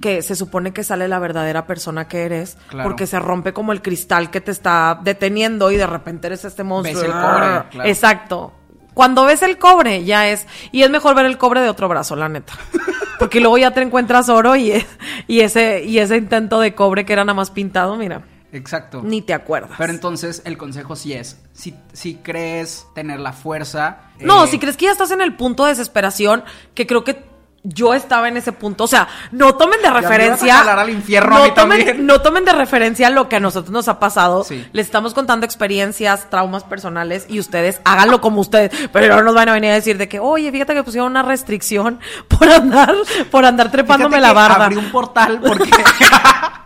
que 0.00 0.22
se 0.22 0.36
supone 0.36 0.72
que 0.72 0.84
sale 0.84 1.08
la 1.08 1.18
verdadera 1.18 1.66
persona 1.66 2.06
que 2.08 2.22
eres. 2.24 2.56
Claro. 2.68 2.88
Porque 2.88 3.06
se 3.06 3.18
rompe 3.18 3.52
como 3.52 3.72
el 3.72 3.82
cristal 3.82 4.30
que 4.30 4.40
te 4.40 4.50
está 4.52 5.00
deteniendo 5.02 5.70
y 5.72 5.76
de 5.76 5.86
repente 5.86 6.28
eres 6.28 6.44
este 6.44 6.62
monstruo. 6.64 7.00
Ves 7.02 7.10
el 7.10 7.12
cobre, 7.12 7.68
claro. 7.70 7.88
Exacto. 7.88 8.52
Cuando 8.94 9.24
ves 9.24 9.42
el 9.42 9.58
cobre, 9.58 10.04
ya 10.04 10.28
es. 10.28 10.46
Y 10.72 10.82
es 10.82 10.90
mejor 10.90 11.14
ver 11.16 11.26
el 11.26 11.38
cobre 11.38 11.60
de 11.60 11.68
otro 11.68 11.88
brazo, 11.88 12.14
la 12.16 12.28
neta. 12.28 12.52
Porque 13.18 13.40
luego 13.40 13.58
ya 13.58 13.72
te 13.72 13.82
encuentras 13.82 14.28
oro 14.28 14.56
y, 14.56 14.72
y, 15.26 15.40
ese, 15.40 15.84
y 15.84 15.98
ese 15.98 16.16
intento 16.16 16.60
de 16.60 16.74
cobre 16.74 17.04
que 17.04 17.12
era 17.12 17.24
nada 17.24 17.34
más 17.34 17.50
pintado, 17.50 17.96
mira, 17.96 18.22
Exacto. 18.52 19.02
ni 19.04 19.22
te 19.22 19.34
acuerdas. 19.34 19.76
Pero 19.78 19.92
entonces 19.92 20.42
el 20.44 20.56
consejo 20.58 20.96
sí 20.96 21.12
es, 21.12 21.38
si, 21.52 21.74
si 21.92 22.16
crees 22.16 22.86
tener 22.94 23.20
la 23.20 23.32
fuerza... 23.32 23.98
No, 24.18 24.44
eh, 24.44 24.48
si 24.48 24.58
crees 24.58 24.76
que 24.76 24.86
ya 24.86 24.92
estás 24.92 25.10
en 25.10 25.20
el 25.20 25.36
punto 25.36 25.64
de 25.64 25.70
desesperación, 25.70 26.44
que 26.74 26.86
creo 26.86 27.04
que 27.04 27.30
yo 27.62 27.94
estaba 27.94 28.28
en 28.28 28.36
ese 28.36 28.52
punto. 28.52 28.84
O 28.84 28.86
sea, 28.86 29.08
no 29.32 29.54
tomen 29.54 29.80
de 29.82 29.88
a 29.88 29.92
referencia. 29.92 30.56
jalar 30.56 30.78
al 30.78 30.90
infierno 30.90 31.36
a 31.36 31.38
no, 31.38 31.44
mí 31.44 31.50
tomen, 31.54 32.06
no 32.06 32.20
tomen 32.22 32.44
de 32.44 32.52
referencia 32.52 33.10
lo 33.10 33.28
que 33.28 33.36
a 33.36 33.40
nosotros 33.40 33.70
nos 33.70 33.88
ha 33.88 33.98
pasado. 33.98 34.44
Sí. 34.44 34.66
Les 34.72 34.86
estamos 34.86 35.14
contando 35.14 35.44
experiencias, 35.44 36.30
traumas 36.30 36.64
personales 36.64 37.26
y 37.28 37.38
ustedes 37.38 37.80
háganlo 37.84 38.20
como 38.20 38.40
ustedes. 38.40 38.72
Pero 38.92 39.16
no 39.16 39.22
nos 39.22 39.34
van 39.34 39.48
a 39.48 39.52
venir 39.52 39.70
a 39.70 39.74
decir 39.74 39.98
de 39.98 40.08
que, 40.08 40.20
oye, 40.20 40.50
fíjate 40.50 40.74
que 40.74 40.82
pusieron 40.82 41.10
una 41.10 41.22
restricción 41.22 42.00
por 42.28 42.48
andar, 42.48 42.94
por 43.30 43.44
andar 43.44 43.70
trepándome 43.70 44.16
fíjate 44.16 44.34
la 44.34 44.40
barda. 44.40 44.64
Abrí 44.64 44.76
un 44.76 44.90
portal 44.90 45.40
porque... 45.40 45.70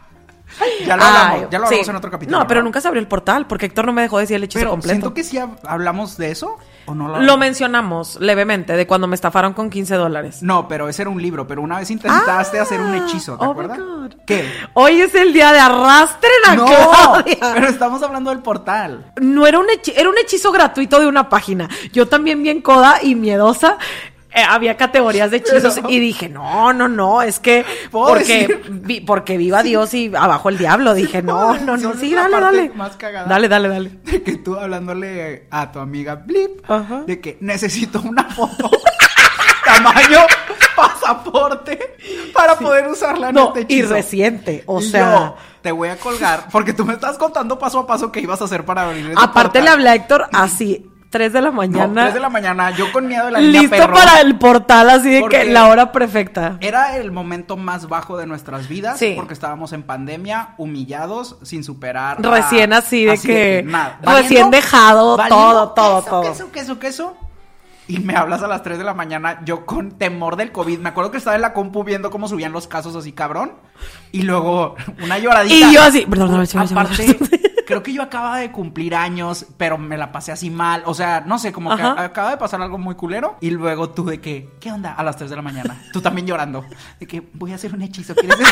ya 0.87 0.97
lo 0.97 1.03
Ay, 1.03 1.09
hablamos, 1.09 1.51
ya 1.51 1.59
lo 1.59 1.64
hablamos 1.67 1.85
sí. 1.87 1.90
en 1.90 1.97
otro 1.97 2.11
capítulo. 2.11 2.38
No, 2.38 2.47
pero 2.47 2.59
¿verdad? 2.59 2.64
nunca 2.64 2.81
se 2.81 2.88
abrió 2.88 3.01
el 3.01 3.09
portal 3.09 3.47
porque 3.47 3.67
Héctor 3.67 3.87
no 3.87 3.93
me 3.93 4.03
dejó 4.03 4.19
decir 4.19 4.37
el 4.37 4.45
hechizo 4.45 4.61
Pero 4.61 4.71
completo. 4.71 4.93
siento 4.95 5.14
que 5.14 5.25
sí 5.25 5.37
hab- 5.37 5.59
hablamos 5.67 6.17
de 6.17 6.31
eso, 6.31 6.57
¿o 6.87 6.95
no 6.95 7.09
lo 7.09 7.21
Lo 7.21 7.37
mencionamos 7.37 8.17
levemente 8.21 8.75
de 8.75 8.87
cuando 8.87 9.07
me 9.07 9.14
estafaron 9.14 9.53
con 9.53 9.71
15 9.71 9.95
dólares. 9.97 10.43
No, 10.43 10.69
pero 10.69 10.88
ese 10.88 11.03
era 11.03 11.11
un 11.11 11.21
libro, 11.21 11.47
pero 11.47 11.62
una 11.62 11.79
vez 11.79 11.90
intentaste 11.90 12.59
Ah, 12.59 12.62
hacer 12.62 12.81
un 12.81 12.95
hechizo, 12.95 13.37
¿te 13.38 13.45
oh 13.45 13.51
acuerdas? 13.53 13.79
¿Qué? 14.27 14.51
Hoy 14.75 15.01
es 15.01 15.14
el 15.14 15.33
día 15.33 15.53
de 15.53 15.59
arrastren 15.61 16.33
a 16.49 16.55
No, 16.57 16.67
Claudia. 16.67 17.37
pero 17.55 17.67
estamos 17.69 18.03
hablando 18.03 18.31
del 18.31 18.40
portal. 18.40 19.12
No 19.21 19.47
era 19.47 19.59
un 19.59 19.69
hechizo, 19.71 19.99
era 19.99 20.09
un 20.11 20.19
hechizo 20.19 20.53
gratuito 20.53 21.01
de 21.01 21.07
una 21.07 21.29
página. 21.29 21.69
Yo 21.93 22.07
también 22.09 22.43
bien 22.43 22.61
coda 22.62 22.99
y 23.03 23.14
miedosa. 23.14 23.79
Eh, 24.35 24.42
había 24.49 24.77
categorías 24.77 25.31
de 25.31 25.37
hechizos 25.38 25.75
Pero- 25.77 25.88
y 25.90 25.99
dije, 26.01 26.29
no, 26.29 26.73
no, 26.73 26.88
no, 26.88 27.23
es 27.23 27.38
que 27.40 27.64
¿Puedo 27.90 28.09
porque, 28.09 28.61
vi- 28.68 29.01
porque 29.01 29.37
viva 29.38 29.62
Dios 29.62 29.94
y 29.94 30.12
abajo 30.14 30.49
el 30.49 30.59
diablo. 30.59 30.92
Dije, 30.94 31.23
no, 31.23 31.57
no, 31.59 31.77
no, 31.77 31.94
sí, 31.94 32.12
dale, 32.14 32.40
dale. 32.40 32.70
más 32.75 32.97
cagada. 32.97 33.27
Dale, 33.29 33.49
dale, 33.49 33.68
dale. 33.68 33.90
De 34.05 34.23
que 34.23 34.37
tú 34.38 34.57
hablándole 34.57 35.47
a 35.51 35.70
tu 35.70 35.79
amiga 35.79 36.16
Blip, 36.16 36.68
Ajá. 36.70 37.03
de 37.07 37.20
que 37.20 37.38
necesito 37.40 38.01
una 38.03 38.25
foto 38.25 38.70
tamaño 39.64 40.18
pasaporte 40.77 41.79
para 42.33 42.57
poder 42.59 42.88
usarla 42.88 43.29
en 43.31 43.35
No, 43.35 43.49
este 43.57 43.61
y 43.73 43.79
hechizo. 43.79 43.94
reciente, 43.94 44.62
o 44.66 44.81
Y 44.81 44.90
sea. 44.90 45.12
yo 45.12 45.37
te 45.62 45.73
voy 45.73 45.88
a 45.88 45.97
colgar 45.97 46.47
porque 46.51 46.73
tú 46.73 46.85
me 46.85 46.92
estás 46.94 47.16
contando 47.16 47.59
paso 47.59 47.79
a 47.79 47.87
paso 47.87 48.12
qué 48.12 48.20
ibas 48.20 48.40
a 48.40 48.44
hacer 48.44 48.64
para 48.64 48.83
abrir 48.83 49.14
Aparte 49.16 49.62
le 49.62 49.70
hablé 49.70 49.88
a 49.90 49.94
Héctor 49.94 50.27
así, 50.33 50.90
3 51.14 51.33
de 51.33 51.40
la 51.40 51.50
No, 51.50 51.53
mañana. 51.53 52.03
3 52.03 52.14
de 52.14 52.20
la 52.20 52.29
mañana, 52.29 52.70
yo 52.72 52.90
con 52.92 53.07
miedo 53.07 53.27
de 53.27 53.31
la 53.31 53.38
niña 53.40 53.61
listo 53.61 53.77
perro. 53.77 53.94
para 53.94 54.20
el 54.20 54.37
portal, 54.37 54.90
así 54.90 55.11
de 55.11 55.24
que 55.29 55.44
la 55.44 55.68
hora 55.68 55.92
perfecta. 55.92 56.57
Era 56.61 56.96
el 56.96 57.12
momento 57.12 57.57
más 57.57 57.87
bajo 57.88 58.16
de 58.16 58.27
nuestras 58.27 58.66
vidas 58.68 58.98
Sí. 58.98 59.12
porque 59.14 59.33
estábamos 59.33 59.72
en 59.72 59.85
pandemia, 59.85 60.55
humillados, 60.59 61.37
sin 61.42 61.62
superar. 61.62 62.20
Recién 62.20 62.72
a- 62.72 62.79
así 62.79 63.05
de 63.05 63.16
que- 63.18 63.62
nada. 63.64 64.00
recién 64.03 64.50
dejado, 64.50 65.16
todo, 65.29 65.68
todo, 65.72 65.98
queso, 66.00 66.11
todo. 66.11 66.22
Queso, 66.22 66.50
queso, 66.50 66.79
queso. 66.81 67.16
Y 67.87 67.98
me 68.00 68.16
hablas 68.16 68.42
a 68.42 68.48
las 68.48 68.62
3 68.64 68.79
de 68.79 68.83
la 68.85 68.94
mañana, 68.94 69.40
yo 69.44 69.64
con 69.66 69.92
temor 69.92 70.35
del 70.37 70.50
COVID. 70.50 70.79
Me 70.81 70.88
acuerdo 70.88 71.11
que 71.12 71.18
estaba 71.18 71.37
en 71.37 71.42
la 71.42 71.53
compu 71.53 71.85
viendo 71.85 72.11
cómo 72.11 72.27
subían 72.27 72.50
los 72.50 72.66
casos 72.66 72.96
así, 72.96 73.12
cabrón. 73.12 73.53
Y 74.11 74.22
luego 74.22 74.74
una 75.03 75.18
lloradita. 75.18 75.55
Y 75.70 75.74
yo 75.74 75.81
así, 75.83 76.07
perdón, 76.07 76.33
no, 76.33 76.38
no, 76.38 76.44
no, 76.44 76.64
no, 76.64 76.81
Aparte, 76.81 77.07
no. 77.20 77.54
Creo 77.64 77.83
que 77.83 77.92
yo 77.92 78.03
acababa 78.03 78.38
de 78.38 78.50
cumplir 78.53 78.94
años, 78.94 79.46
pero 79.57 79.79
me 79.79 79.96
la 79.96 80.12
pasé 80.12 80.33
así 80.33 80.50
mal. 80.50 80.83
O 80.87 80.94
sea, 80.94 81.22
no 81.27 81.38
sé, 81.38 81.53
como 81.53 81.74
que 81.77 81.83
Ajá. 81.83 82.03
acaba 82.05 82.31
de 82.31 82.37
pasar 82.37 82.61
algo 82.62 82.79
muy 82.79 82.94
culero. 82.94 83.37
Y 83.40 83.50
luego 83.50 83.90
tú 83.90 84.05
de 84.05 84.20
que, 84.20 84.50
¿qué 84.61 84.70
onda? 84.72 84.92
A 84.94 85.03
las 85.03 85.16
3 85.16 85.31
de 85.31 85.37
la 85.37 85.42
mañana. 85.42 85.83
Tú 85.92 86.00
también 86.00 86.27
llorando. 86.27 86.64
De 87.00 87.07
que 87.07 87.22
voy 87.35 87.53
a 87.53 87.55
hacer 87.57 87.74
un 87.74 87.83
hechizo. 87.83 88.14
¿Quieres, 88.14 88.38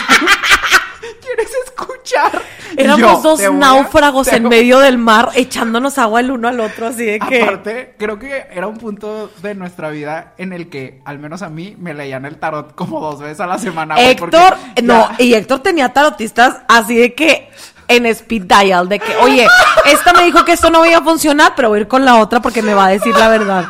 ¿Quieres 1.20 1.51
escuchar? 1.66 2.42
Éramos 2.77 3.22
dos 3.22 3.38
"Te 3.40 3.48
voy 3.48 3.57
a- 3.57 3.61
náufragos 3.61 4.29
en 4.29 4.48
medio 4.48 4.79
del 4.79 4.98
mar 4.98 5.31
echándonos 5.35 5.98
agua 5.98 6.20
el 6.20 6.31
uno 6.31 6.48
al 6.48 6.61
otro, 6.61 6.87
así 6.87 7.05
de 7.05 7.18
que. 7.18 7.42
Aparte, 7.42 7.94
creo 7.98 8.18
que 8.18 8.46
era 8.53 8.66
un 8.66 8.79
punto 8.79 9.31
de 9.42 9.55
nuestra 9.55 9.90
vida 9.90 10.35
en 10.38 10.53
el 10.53 10.68
que, 10.70 11.01
al 11.05 11.18
menos 11.18 11.42
a 11.42 11.48
mí, 11.48 11.77
me 11.79 11.92
leían 11.92 12.25
el 12.25 12.38
tarot 12.38 12.75
como 12.75 13.01
dos 13.01 13.20
veces 13.20 13.40
a 13.40 13.46
la 13.46 13.59
semana. 13.59 13.94
porque 13.96 14.11
Héctor, 14.37 14.57
ya- 14.77 14.83
no, 14.83 15.09
y 15.18 15.35
Héctor 15.35 15.61
tenía 15.61 15.92
tarotistas 15.92 16.59
así 16.68 16.96
de 16.96 17.14
que 17.14 17.51
en 17.88 18.07
speed 18.07 18.42
dial, 18.42 18.88
de 18.88 18.99
que, 18.99 19.16
oye, 19.16 19.47
esta 19.87 20.12
me 20.12 20.25
dijo 20.25 20.45
que 20.45 20.53
esto 20.53 20.71
no 20.71 20.85
iba 20.87 20.99
a 20.99 21.03
funcionar, 21.03 21.53
pero 21.57 21.68
voy 21.71 21.79
a 21.79 21.83
ir 21.83 21.88
con 21.88 22.05
la 22.05 22.16
otra 22.16 22.40
porque 22.40 22.62
me 22.62 22.75
va 22.75 22.87
a 22.87 22.90
decir 22.90 23.14
la 23.16 23.29
verdad. 23.29 23.66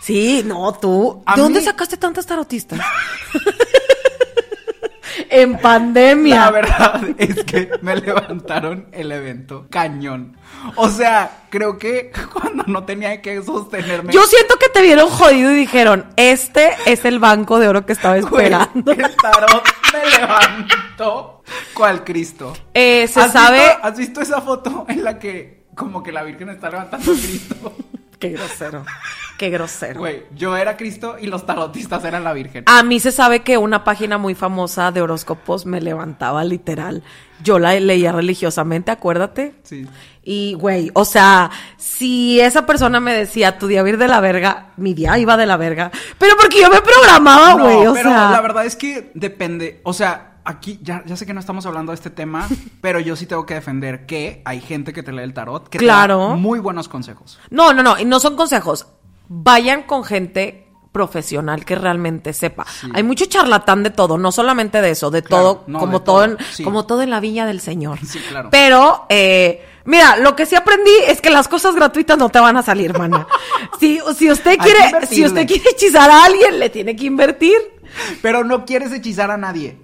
Sí, 0.00 0.42
no, 0.44 0.72
tú. 0.74 1.22
¿De 1.34 1.40
dónde 1.42 1.60
mí- 1.60 1.64
sacaste 1.66 1.96
tantas 1.96 2.26
tarotistas? 2.26 2.78
en 5.42 5.58
pandemia. 5.58 6.36
La 6.46 6.50
verdad 6.50 7.00
es 7.18 7.44
que 7.44 7.70
me 7.82 7.96
levantaron 7.96 8.86
el 8.92 9.12
evento 9.12 9.66
cañón. 9.70 10.36
O 10.76 10.88
sea, 10.88 11.44
creo 11.50 11.78
que 11.78 12.10
cuando 12.32 12.64
no 12.66 12.84
tenía 12.84 13.20
que 13.22 13.42
sostenerme. 13.42 14.12
Yo 14.12 14.22
siento 14.26 14.56
que 14.58 14.68
te 14.68 14.82
vieron 14.82 15.08
jodido 15.08 15.50
y 15.52 15.54
dijeron, 15.54 16.06
este 16.16 16.70
es 16.86 17.04
el 17.04 17.18
banco 17.18 17.58
de 17.58 17.68
oro 17.68 17.86
que 17.86 17.92
estaba 17.92 18.18
güey, 18.20 18.46
esperando. 18.46 18.92
el 18.92 19.16
tarot 19.16 19.64
me 19.92 20.18
levantó 20.18 21.42
cual 21.74 22.04
Cristo. 22.04 22.52
Eh, 22.74 23.06
se 23.08 23.20
¿Has 23.20 23.32
sabe... 23.32 23.58
visto- 23.60 23.78
¿Has 23.82 23.98
visto 23.98 24.20
esa 24.20 24.40
foto 24.40 24.86
en 24.88 25.04
la 25.04 25.18
que 25.18 25.66
como 25.74 26.02
que 26.02 26.12
la 26.12 26.22
Virgen 26.22 26.48
está 26.48 26.70
levantando 26.70 27.12
a 27.12 27.14
Cristo? 27.14 27.76
Qué 28.18 28.30
grosero, 28.30 28.82
qué 29.38 29.50
grosero. 29.50 30.00
Güey, 30.00 30.24
yo 30.34 30.56
era 30.56 30.76
Cristo 30.76 31.16
y 31.20 31.26
los 31.26 31.44
tarotistas 31.46 32.04
eran 32.04 32.24
la 32.24 32.32
Virgen. 32.32 32.64
A 32.66 32.82
mí 32.82 33.00
se 33.00 33.12
sabe 33.12 33.40
que 33.40 33.58
una 33.58 33.84
página 33.84 34.18
muy 34.18 34.34
famosa 34.34 34.92
de 34.92 35.02
horóscopos 35.02 35.66
me 35.66 35.80
levantaba 35.80 36.44
literal. 36.44 37.02
Yo 37.42 37.58
la 37.58 37.78
leía 37.78 38.12
religiosamente, 38.12 38.90
acuérdate. 38.90 39.54
Sí. 39.62 39.86
Y, 40.22 40.54
güey, 40.54 40.90
o 40.94 41.04
sea, 41.04 41.50
si 41.76 42.40
esa 42.40 42.66
persona 42.66 42.98
me 42.98 43.12
decía 43.12 43.58
tu 43.58 43.66
día 43.66 43.82
va 43.82 43.86
a 43.86 43.90
ir 43.90 43.98
de 43.98 44.08
la 44.08 44.20
verga, 44.20 44.68
mi 44.76 44.94
día 44.94 45.18
iba 45.18 45.36
de 45.36 45.46
la 45.46 45.56
verga. 45.56 45.90
Pero 46.18 46.34
porque 46.40 46.60
yo 46.60 46.70
me 46.70 46.80
programaba, 46.80 47.50
No, 47.54 47.58
güey, 47.64 47.86
o 47.86 47.92
pero 47.94 48.10
sea. 48.10 48.30
la 48.30 48.40
verdad 48.40 48.64
es 48.64 48.74
que 48.74 49.10
depende. 49.14 49.80
O 49.84 49.92
sea, 49.92 50.38
aquí 50.44 50.80
ya, 50.82 51.02
ya 51.06 51.16
sé 51.16 51.26
que 51.26 51.34
no 51.34 51.40
estamos 51.40 51.66
hablando 51.66 51.92
de 51.92 51.96
este 51.96 52.10
tema, 52.10 52.48
pero 52.80 52.98
yo 53.00 53.14
sí 53.16 53.26
tengo 53.26 53.44
que 53.46 53.54
defender 53.54 54.06
que 54.06 54.42
hay 54.44 54.60
gente 54.60 54.92
que 54.92 55.02
te 55.02 55.12
lee 55.12 55.22
el 55.22 55.34
tarot 55.34 55.68
que 55.68 55.78
te 55.78 55.84
Claro. 55.84 56.30
da 56.30 56.36
muy 56.36 56.58
buenos 56.58 56.88
consejos. 56.88 57.38
No, 57.50 57.72
no, 57.72 57.82
no, 57.82 57.98
y 57.98 58.04
no 58.04 58.18
son 58.18 58.34
consejos. 58.34 58.88
Vayan 59.28 59.82
con 59.82 60.04
gente 60.04 60.66
profesional 60.96 61.66
que 61.66 61.74
realmente 61.74 62.32
sepa. 62.32 62.64
Hay 62.94 63.02
mucho 63.02 63.26
charlatán 63.26 63.82
de 63.82 63.90
todo, 63.90 64.16
no 64.16 64.32
solamente 64.32 64.80
de 64.80 64.92
eso, 64.92 65.10
de 65.10 65.22
Claro, 65.22 65.42
todo, 65.42 65.64
no, 65.66 65.78
como 65.78 65.98
de 65.98 66.04
todo, 66.06 66.14
todo, 66.16 66.24
en, 66.24 66.38
sí. 66.52 66.64
como 66.64 66.86
todo 66.86 67.02
en 67.02 67.10
la 67.10 67.20
viña 67.20 67.44
del 67.44 67.60
Señor. 67.60 67.98
Sí, 68.02 68.18
claro. 68.30 68.48
Pero, 68.50 69.04
eh, 69.10 69.62
mira, 69.84 70.16
lo 70.16 70.34
que 70.34 70.46
sí 70.46 70.56
aprendí 70.56 70.90
es 71.06 71.20
que 71.20 71.28
las 71.28 71.48
cosas 71.48 71.74
gratuitas 71.74 72.16
no 72.16 72.30
te 72.30 72.40
van 72.40 72.56
a 72.56 72.62
salir, 72.62 72.96
mana. 72.98 73.26
si, 73.78 74.00
si 74.16 74.30
usted 74.30 74.56
quiere, 74.56 75.06
si 75.06 75.22
usted 75.22 75.46
quiere 75.46 75.68
hechizar 75.68 76.10
a 76.10 76.24
alguien, 76.24 76.58
le 76.58 76.70
tiene 76.70 76.96
que 76.96 77.04
invertir. 77.04 77.58
Pero 78.22 78.42
no 78.42 78.64
quieres 78.64 78.90
hechizar 78.90 79.30
a 79.30 79.36
nadie. 79.36 79.78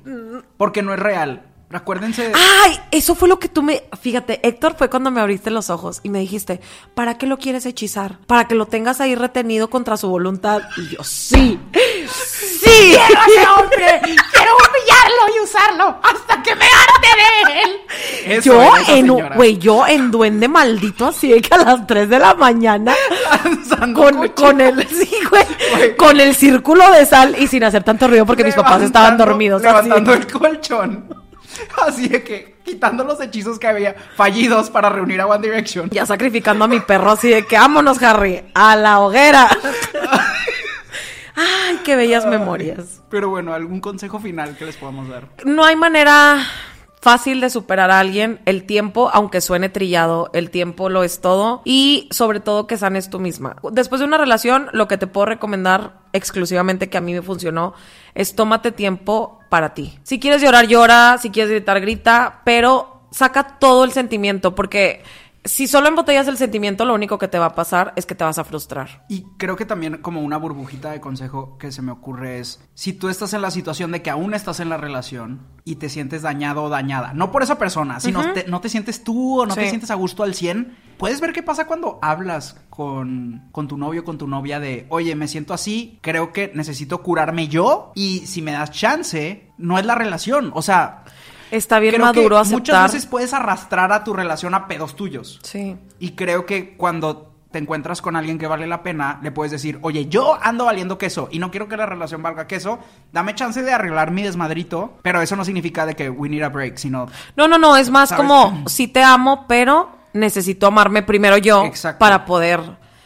Porque 0.57 0.81
no 0.81 0.94
es 0.94 0.98
real. 0.98 1.51
Acuérdense. 1.72 2.28
de- 2.28 2.35
Ay, 2.35 2.78
eso 2.90 3.14
fue 3.14 3.28
lo 3.28 3.38
que 3.38 3.48
tú 3.48 3.62
me. 3.62 3.85
Fíjate, 4.00 4.46
Héctor, 4.46 4.74
fue 4.76 4.90
cuando 4.90 5.11
me 5.11 5.20
abriste 5.20 5.50
los 5.50 5.70
ojos 5.70 6.00
y 6.02 6.08
me 6.11 6.18
dijiste, 6.20 6.61
¿para 6.94 7.18
qué 7.18 7.26
lo 7.26 7.38
quieres 7.38 7.64
hechizar? 7.66 8.18
Para 8.26 8.46
que 8.46 8.54
lo 8.54 8.66
tengas 8.66 9.00
ahí 9.00 9.14
retenido 9.14 9.70
contra 9.70 9.96
su 9.96 10.08
voluntad. 10.08 10.62
Y 10.76 10.96
yo, 10.96 11.04
sí. 11.04 11.58
¡Sí! 12.06 12.96
¡Quiero 12.96 13.20
a 13.20 13.26
ese 13.26 13.46
hombre! 13.48 14.00
¡Quiero 14.02 14.52
humillarlo 14.56 15.37
y 15.37 15.44
usarlo 15.44 15.96
hasta 16.02 16.42
que 16.42 16.54
me 16.54 16.64
harte 16.64 17.08
de 17.16 17.61
él! 17.62 17.80
Eso 18.38 18.52
yo 18.52 18.76
es 18.76 18.88
en, 18.88 19.06
güey, 19.35 19.58
yo 19.58 19.87
en 19.87 20.11
duende 20.11 20.48
maldito 20.48 21.06
así 21.08 21.28
de 21.32 21.40
que 21.40 21.54
a 21.54 21.58
las 21.58 21.87
3 21.87 22.08
de 22.08 22.18
la 22.18 22.35
mañana 22.35 22.94
con, 23.94 24.28
con 24.28 24.61
el, 24.61 24.87
sí, 24.88 25.11
güey, 25.30 25.44
Güey. 25.76 25.96
con 25.96 26.20
el 26.20 26.35
círculo 26.35 26.90
de 26.92 27.04
sal 27.06 27.35
y 27.38 27.46
sin 27.46 27.64
hacer 27.64 27.82
tanto 27.82 28.06
ruido 28.08 28.26
porque 28.26 28.44
mis 28.44 28.54
papás 28.54 28.82
estaban 28.82 29.16
Levantando- 29.16 29.26
dormidos. 29.26 29.64
así. 29.64 29.88
Levantando 29.88 30.14
el 30.14 30.26
colchón. 30.26 31.21
Así 31.87 32.08
de 32.08 32.22
que 32.22 32.56
quitando 32.64 33.04
los 33.04 33.20
hechizos 33.20 33.58
que 33.58 33.66
había 33.66 33.94
fallidos 34.16 34.70
para 34.70 34.88
reunir 34.88 35.20
a 35.20 35.26
One 35.26 35.46
Direction. 35.46 35.90
Ya 35.90 36.06
sacrificando 36.06 36.64
a 36.64 36.68
mi 36.68 36.80
perro 36.80 37.11
así 37.11 37.28
de 37.28 37.44
que 37.46 37.56
vámonos, 37.56 38.02
Harry, 38.02 38.42
a 38.54 38.76
la 38.76 39.00
hoguera. 39.00 39.48
Ay, 41.35 41.80
qué 41.85 41.96
bellas 41.96 42.26
memorias. 42.26 43.02
Pero 43.08 43.30
bueno, 43.30 43.54
algún 43.54 43.80
consejo 43.80 44.20
final 44.20 44.56
que 44.56 44.66
les 44.66 44.76
podamos 44.76 45.08
dar. 45.08 45.28
No 45.44 45.64
hay 45.64 45.76
manera 45.76 46.46
fácil 47.02 47.40
de 47.40 47.50
superar 47.50 47.90
a 47.90 47.98
alguien. 47.98 48.40
El 48.46 48.64
tiempo, 48.64 49.10
aunque 49.12 49.40
suene 49.40 49.68
trillado, 49.68 50.30
el 50.32 50.50
tiempo 50.50 50.88
lo 50.88 51.02
es 51.02 51.20
todo. 51.20 51.60
Y 51.64 52.08
sobre 52.12 52.40
todo 52.40 52.66
que 52.66 52.78
sanes 52.78 53.10
tú 53.10 53.18
misma. 53.18 53.56
Después 53.72 53.98
de 53.98 54.06
una 54.06 54.18
relación, 54.18 54.68
lo 54.72 54.88
que 54.88 54.96
te 54.96 55.08
puedo 55.08 55.26
recomendar 55.26 56.00
exclusivamente 56.12 56.88
que 56.88 56.96
a 56.96 57.00
mí 57.00 57.12
me 57.12 57.22
funcionó 57.22 57.74
es 58.14 58.36
tómate 58.36 58.70
tiempo 58.70 59.40
para 59.50 59.74
ti. 59.74 59.98
Si 60.04 60.20
quieres 60.20 60.40
llorar, 60.40 60.68
llora. 60.68 61.18
Si 61.18 61.30
quieres 61.30 61.50
gritar, 61.50 61.80
grita. 61.80 62.40
Pero 62.44 63.02
saca 63.10 63.58
todo 63.58 63.84
el 63.84 63.92
sentimiento 63.92 64.54
porque... 64.54 65.02
Si 65.44 65.66
solo 65.66 65.88
embotellas 65.88 66.28
el 66.28 66.37
sentimiento, 66.37 66.85
lo 66.85 66.94
único 66.94 67.18
que 67.18 67.26
te 67.26 67.37
va 67.37 67.46
a 67.46 67.55
pasar 67.57 67.92
es 67.96 68.07
que 68.07 68.14
te 68.14 68.22
vas 68.22 68.38
a 68.38 68.44
frustrar. 68.44 69.05
Y 69.09 69.24
creo 69.38 69.57
que 69.57 69.64
también 69.64 69.96
como 69.98 70.20
una 70.20 70.37
burbujita 70.37 70.92
de 70.92 71.00
consejo 71.00 71.59
que 71.59 71.72
se 71.72 71.83
me 71.83 71.90
ocurre 71.90 72.38
es, 72.38 72.61
si 72.74 72.92
tú 72.92 73.09
estás 73.09 73.35
en 73.35 73.42
la 73.42 73.50
situación 73.50 73.90
de 73.90 74.02
que 74.02 74.11
aún 74.11 74.35
estás 74.35 74.61
en 74.61 74.68
la 74.68 74.76
relación 74.76 75.40
y 75.64 75.76
te 75.76 75.88
sientes 75.88 76.22
dañado 76.22 76.62
o 76.62 76.68
dañada, 76.68 77.12
no 77.12 77.33
por 77.33 77.42
esa 77.42 77.59
persona, 77.59 77.98
sino 77.98 78.20
te- 78.35 78.44
no 78.48 78.61
te 78.61 78.68
sientes 78.68 79.02
tú 79.02 79.40
o 79.40 79.46
no 79.46 79.55
te 79.55 79.68
sientes 79.70 79.90
a 79.90 79.94
gusto 79.96 80.22
al 80.22 80.35
100, 80.35 80.76
puedes 80.96 81.20
ver 81.20 81.33
qué 81.33 81.42
pasa 81.42 81.66
cuando 81.66 81.98
hablas 82.02 82.57
con, 82.70 83.48
con 83.50 83.66
tu 83.66 83.76
novio, 83.76 84.05
con 84.05 84.18
tu 84.18 84.28
novia 84.28 84.61
de, 84.61 84.87
oye, 84.90 85.16
me 85.16 85.26
siento 85.26 85.55
así, 85.55 85.98
creo 86.02 86.33
que 86.33 86.52
necesito 86.55 87.02
curarme 87.02 87.48
yo 87.48 87.90
y 87.96 88.20
si 88.26 88.42
me 88.42 88.52
das 88.52 88.70
chance, 88.70 89.50
no 89.59 89.76
es 89.76 89.85
la 89.87 89.96
relación, 89.96 90.52
o 90.55 90.62
sea... 90.62 91.02
Está 91.52 91.78
bien 91.78 91.94
creo 91.94 92.06
maduro 92.06 92.36
que 92.36 92.40
aceptar. 92.40 92.58
Muchas 92.58 92.92
veces 92.92 93.06
puedes 93.06 93.34
arrastrar 93.34 93.92
a 93.92 94.02
tu 94.02 94.14
relación 94.14 94.54
a 94.54 94.66
pedos 94.66 94.96
tuyos. 94.96 95.38
Sí. 95.42 95.76
Y 95.98 96.12
creo 96.12 96.46
que 96.46 96.76
cuando 96.76 97.32
te 97.50 97.58
encuentras 97.58 98.00
con 98.00 98.16
alguien 98.16 98.38
que 98.38 98.46
vale 98.46 98.66
la 98.66 98.82
pena, 98.82 99.20
le 99.22 99.30
puedes 99.30 99.52
decir, 99.52 99.78
oye, 99.82 100.06
yo 100.06 100.38
ando 100.42 100.64
valiendo 100.64 100.96
queso 100.96 101.28
y 101.30 101.38
no 101.38 101.50
quiero 101.50 101.68
que 101.68 101.76
la 101.76 101.84
relación 101.84 102.22
valga 102.22 102.46
queso, 102.46 102.78
dame 103.12 103.34
chance 103.34 103.62
de 103.62 103.70
arreglar 103.70 104.10
mi 104.10 104.22
desmadrito, 104.22 104.98
pero 105.02 105.20
eso 105.20 105.36
no 105.36 105.44
significa 105.44 105.84
de 105.84 105.94
que 105.94 106.08
we 106.08 106.30
need 106.30 106.42
a 106.42 106.48
break, 106.48 106.78
sino... 106.78 107.06
No, 107.36 107.46
no, 107.46 107.58
no, 107.58 107.76
es 107.76 107.90
más 107.90 108.08
¿Sabes? 108.08 108.26
como, 108.26 108.64
sí 108.66 108.88
te 108.88 109.02
amo, 109.02 109.44
pero 109.46 109.90
necesito 110.14 110.66
amarme 110.66 111.02
primero 111.02 111.36
yo 111.36 111.66
Exacto. 111.66 111.98
para 111.98 112.24
poder, 112.24 112.60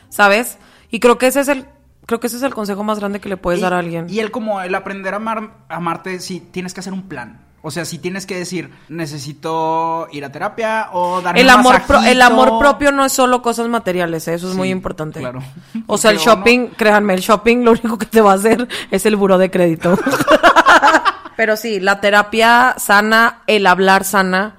¿sabes? 0.09 0.59
Y 0.89 1.01
creo 1.01 1.19
que 1.19 1.27
ese 1.27 1.41
es 1.41 1.49
el, 1.49 1.67
creo 2.07 2.21
que 2.21 2.29
ese 2.29 2.37
es 2.37 2.45
el 2.45 2.55
consejo 2.55 2.85
más 2.85 3.01
grande 3.01 3.21
que 3.21 3.29
le 3.29 3.37
puedes 3.37 3.59
y, 3.59 3.63
dar 3.65 3.75
a 3.75 3.81
alguien. 3.81 4.07
Y 4.09 4.21
el 4.21 4.31
como 4.31 4.61
el 4.61 4.75
aprender 4.77 5.15
a 5.15 5.17
amar, 5.17 5.65
amarte, 5.69 6.21
si 6.21 6.39
tienes 6.39 6.73
que 6.73 6.81
hacer 6.81 6.93
un 6.93 7.09
plan. 7.09 7.46
O 7.67 7.71
sea, 7.73 7.85
si 7.85 7.99
tienes 7.99 8.27
que 8.27 8.37
decir, 8.37 8.71
necesito 8.89 10.07
ir 10.13 10.25
a 10.25 10.31
terapia 10.31 10.91
o 10.93 11.21
darme 11.21 11.41
el 11.41 11.47
un 11.49 11.53
amor, 11.53 11.83
pro- 11.85 12.01
el 12.03 12.23
amor 12.23 12.61
propio 12.61 12.93
no 12.93 13.05
es 13.05 13.13
solo 13.13 13.43
cosas 13.43 13.67
materiales, 13.67 14.29
¿eh? 14.29 14.35
eso 14.35 14.47
es 14.47 14.53
Sí, 14.53 14.57
muy 14.59 14.71
importante. 14.71 15.19
claro. 15.19 15.41
O 15.89 15.99
sea, 15.99 16.13
el 16.13 16.19
shopping, 16.19 16.69
créanme, 16.77 17.15
el 17.15 17.21
shopping 17.21 17.65
lo 17.65 17.73
único 17.73 17.99
que 17.99 18.07
te 18.07 18.21
va 18.21 18.31
a 18.33 18.35
hacer 18.37 18.69
es 18.93 19.05
el 19.05 19.17
buro 19.17 19.37
de 19.37 19.51
crédito. 19.51 19.99
Pero 21.37 21.57
sí, 21.57 21.81
la 21.81 22.01
terapia 22.01 22.77
sana, 22.79 23.39
el 23.49 23.67
hablar 23.67 24.05
sana. 24.05 24.55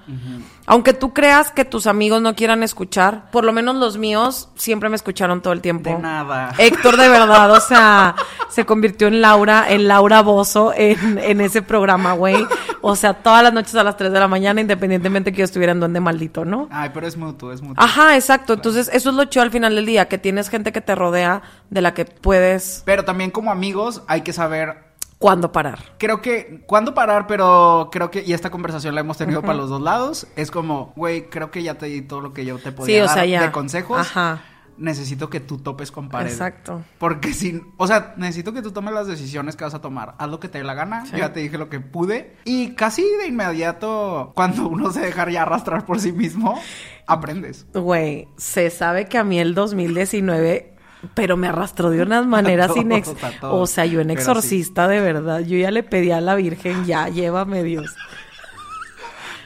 Aunque 0.70 0.92
tú 0.92 1.14
creas 1.14 1.50
que 1.50 1.64
tus 1.64 1.86
amigos 1.86 2.20
no 2.20 2.36
quieran 2.36 2.62
escuchar, 2.62 3.30
por 3.30 3.42
lo 3.42 3.54
menos 3.54 3.76
los 3.76 3.96
míos 3.96 4.50
siempre 4.54 4.90
me 4.90 4.96
escucharon 4.96 5.40
todo 5.40 5.54
el 5.54 5.62
tiempo. 5.62 5.88
De 5.88 5.98
nada. 5.98 6.52
Héctor, 6.58 6.98
de 6.98 7.08
verdad, 7.08 7.50
o 7.52 7.60
sea, 7.60 8.14
se 8.50 8.66
convirtió 8.66 9.08
en 9.08 9.22
Laura, 9.22 9.64
en 9.70 9.88
Laura 9.88 10.20
Bozo 10.20 10.74
en, 10.76 11.18
en 11.18 11.40
ese 11.40 11.62
programa, 11.62 12.12
güey. 12.12 12.46
O 12.82 12.96
sea, 12.96 13.14
todas 13.14 13.42
las 13.42 13.54
noches 13.54 13.74
a 13.76 13.82
las 13.82 13.96
3 13.96 14.12
de 14.12 14.20
la 14.20 14.28
mañana, 14.28 14.60
independientemente 14.60 15.32
que 15.32 15.38
yo 15.38 15.44
estuviera 15.44 15.72
en 15.72 15.80
donde 15.80 16.00
maldito, 16.00 16.44
¿no? 16.44 16.68
Ay, 16.70 16.90
pero 16.92 17.06
es 17.06 17.16
mutuo, 17.16 17.50
es 17.50 17.62
mutuo. 17.62 17.82
Ajá, 17.82 18.14
exacto. 18.14 18.52
Entonces, 18.52 18.90
eso 18.92 19.08
es 19.08 19.16
lo 19.16 19.24
chido 19.24 19.44
al 19.44 19.50
final 19.50 19.74
del 19.74 19.86
día, 19.86 20.06
que 20.06 20.18
tienes 20.18 20.50
gente 20.50 20.70
que 20.70 20.82
te 20.82 20.94
rodea 20.94 21.40
de 21.70 21.80
la 21.80 21.94
que 21.94 22.04
puedes 22.04 22.82
Pero 22.84 23.04
también 23.06 23.30
como 23.30 23.50
amigos 23.50 24.02
hay 24.06 24.20
que 24.20 24.34
saber 24.34 24.87
cuándo 25.18 25.52
parar. 25.52 25.96
Creo 25.98 26.22
que, 26.22 26.62
¿cuándo 26.66 26.94
parar? 26.94 27.26
Pero 27.26 27.88
creo 27.92 28.10
que, 28.10 28.22
y 28.26 28.32
esta 28.32 28.50
conversación 28.50 28.94
la 28.94 29.00
hemos 29.02 29.18
tenido 29.18 29.42
para 29.42 29.54
los 29.54 29.68
dos 29.70 29.80
lados, 29.82 30.26
es 30.36 30.50
como, 30.50 30.92
güey, 30.96 31.28
creo 31.28 31.50
que 31.50 31.62
ya 31.62 31.74
te 31.76 31.86
di 31.86 32.02
todo 32.02 32.20
lo 32.20 32.32
que 32.32 32.44
yo 32.44 32.58
te 32.58 32.72
podía 32.72 32.94
Sí, 32.96 33.00
o 33.00 33.06
dar 33.06 33.14
sea, 33.14 33.24
ya. 33.26 33.42
de 33.42 33.50
consejos. 33.52 33.98
Ajá. 34.00 34.42
Necesito 34.76 35.28
que 35.28 35.40
tú 35.40 35.58
topes 35.58 35.90
con 35.90 36.08
pared. 36.08 36.30
Exacto. 36.30 36.84
Porque 36.98 37.34
si, 37.34 37.60
o 37.78 37.88
sea, 37.88 38.14
necesito 38.16 38.52
que 38.52 38.62
tú 38.62 38.70
tomes 38.70 38.94
las 38.94 39.08
decisiones 39.08 39.56
que 39.56 39.64
vas 39.64 39.74
a 39.74 39.80
tomar. 39.80 40.14
Haz 40.18 40.28
lo 40.30 40.38
que 40.38 40.48
te 40.48 40.58
dé 40.58 40.62
la 40.64 40.74
gana. 40.74 41.04
Sí. 41.04 41.12
Yo 41.12 41.18
ya 41.18 41.32
te 41.32 41.40
dije 41.40 41.58
lo 41.58 41.68
que 41.68 41.80
pude. 41.80 42.36
Y 42.44 42.76
casi 42.76 43.02
de 43.02 43.26
inmediato, 43.26 44.30
cuando 44.36 44.68
uno 44.68 44.92
se 44.92 45.00
deja 45.00 45.28
ya 45.28 45.42
arrastrar 45.42 45.84
por 45.84 45.98
sí 45.98 46.12
mismo, 46.12 46.60
aprendes. 47.08 47.66
Güey, 47.74 48.28
se 48.36 48.70
sabe 48.70 49.06
que 49.08 49.18
a 49.18 49.24
mí 49.24 49.40
el 49.40 49.56
2019, 49.56 50.76
pero 51.14 51.36
me 51.36 51.48
arrastró 51.48 51.90
de 51.90 52.02
unas 52.02 52.26
maneras 52.26 52.70
todos. 53.40 53.54
O 53.54 53.66
sea, 53.66 53.86
yo 53.86 54.00
en 54.00 54.10
exorcista, 54.10 54.88
de 54.88 55.00
verdad. 55.00 55.40
Yo 55.40 55.56
ya 55.56 55.70
le 55.70 55.82
pedí 55.82 56.10
a 56.10 56.20
la 56.20 56.34
Virgen, 56.34 56.84
ya, 56.86 57.08
llévame 57.08 57.62
Dios. 57.62 57.94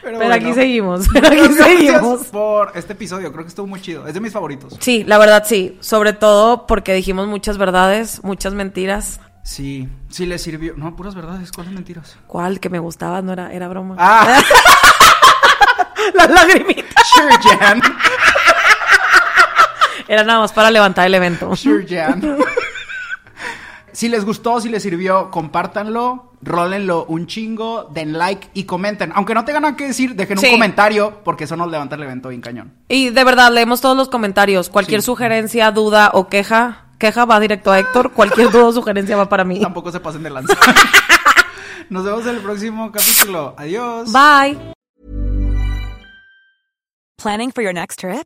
Pero, 0.03 0.17
aquí 0.33 0.45
bueno. 0.47 0.55
seguimos, 0.55 1.05
pero 1.13 1.27
aquí 1.27 1.53
seguimos. 1.53 2.25
por 2.25 2.73
este 2.75 2.91
episodio. 2.91 3.31
Creo 3.31 3.45
que 3.45 3.49
estuvo 3.49 3.67
muy 3.67 3.79
chido. 3.81 4.05
Es 4.05 4.13
de 4.13 4.19
mis 4.19 4.33
favoritos. 4.33 4.75
Sí, 4.81 5.05
la 5.05 5.17
verdad 5.17 5.43
sí. 5.47 5.77
Sobre 5.79 6.11
todo 6.11 6.67
porque 6.67 6.93
dijimos 6.93 7.27
muchas 7.27 7.57
verdades, 7.57 8.21
muchas 8.21 8.53
mentiras. 8.53 9.21
Sí, 9.43 9.87
sí 10.09 10.25
le 10.25 10.39
sirvió. 10.39 10.73
No, 10.75 10.95
puras 10.97 11.15
verdades. 11.15 11.51
¿Cuáles 11.53 11.73
mentiras? 11.73 12.17
¿Cuál? 12.27 12.59
Que 12.59 12.69
me 12.69 12.79
gustaba, 12.79 13.21
no 13.21 13.31
era, 13.31 13.53
era 13.53 13.67
broma. 13.69 13.95
Ah, 13.97 14.41
La 16.15 16.27
lagrimita. 16.27 17.01
sure, 17.15 17.57
Jan. 17.57 17.81
Era 20.07 20.23
nada 20.23 20.39
más 20.39 20.51
para 20.53 20.69
levantar 20.71 21.05
el 21.07 21.15
evento. 21.15 21.55
Sure, 21.55 21.85
Jan. 21.87 22.37
Si 23.91 24.09
les 24.09 24.25
gustó, 24.25 24.59
si 24.59 24.69
les 24.69 24.81
sirvió, 24.81 25.29
compártanlo, 25.29 26.31
rólenlo 26.41 27.05
un 27.05 27.27
chingo, 27.27 27.89
den 27.93 28.17
like 28.17 28.49
y 28.55 28.63
comenten. 28.63 29.11
Aunque 29.13 29.35
no 29.35 29.45
tengan 29.45 29.61
nada 29.61 29.75
que 29.77 29.85
decir, 29.85 30.15
dejen 30.15 30.39
un 30.39 30.49
comentario 30.49 31.21
porque 31.23 31.43
eso 31.43 31.55
nos 31.55 31.69
levanta 31.69 31.95
el 31.95 32.01
evento 32.03 32.29
bien 32.29 32.41
cañón. 32.41 32.73
Y 32.87 33.11
de 33.11 33.23
verdad, 33.23 33.51
leemos 33.51 33.81
todos 33.81 33.95
los 33.95 34.09
comentarios. 34.09 34.69
Cualquier 34.69 35.01
Sí. 35.01 35.05
sugerencia, 35.05 35.69
duda 35.71 36.09
o 36.13 36.27
queja, 36.27 36.85
queja 36.97 37.25
va 37.25 37.39
directo 37.39 37.71
a 37.71 37.77
Héctor. 37.77 38.13
Cualquier 38.13 38.49
duda 38.49 38.65
o 38.65 38.71
sugerencia 38.73 39.15
va 39.15 39.29
para 39.29 39.43
mí. 39.43 39.61
Tampoco 39.61 39.91
se 39.91 39.99
pasen 39.99 40.23
de 40.23 40.31
lanza. 40.31 40.55
Nos 41.89 42.03
vemos 42.03 42.25
en 42.25 42.35
el 42.37 42.41
próximo 42.41 42.91
capítulo. 42.91 43.53
Adiós. 43.59 44.11
Bye. 44.11 44.57
Planning 47.21 47.51
for 47.51 47.63
your 47.63 47.73
next 47.75 47.99
trip? 47.99 48.25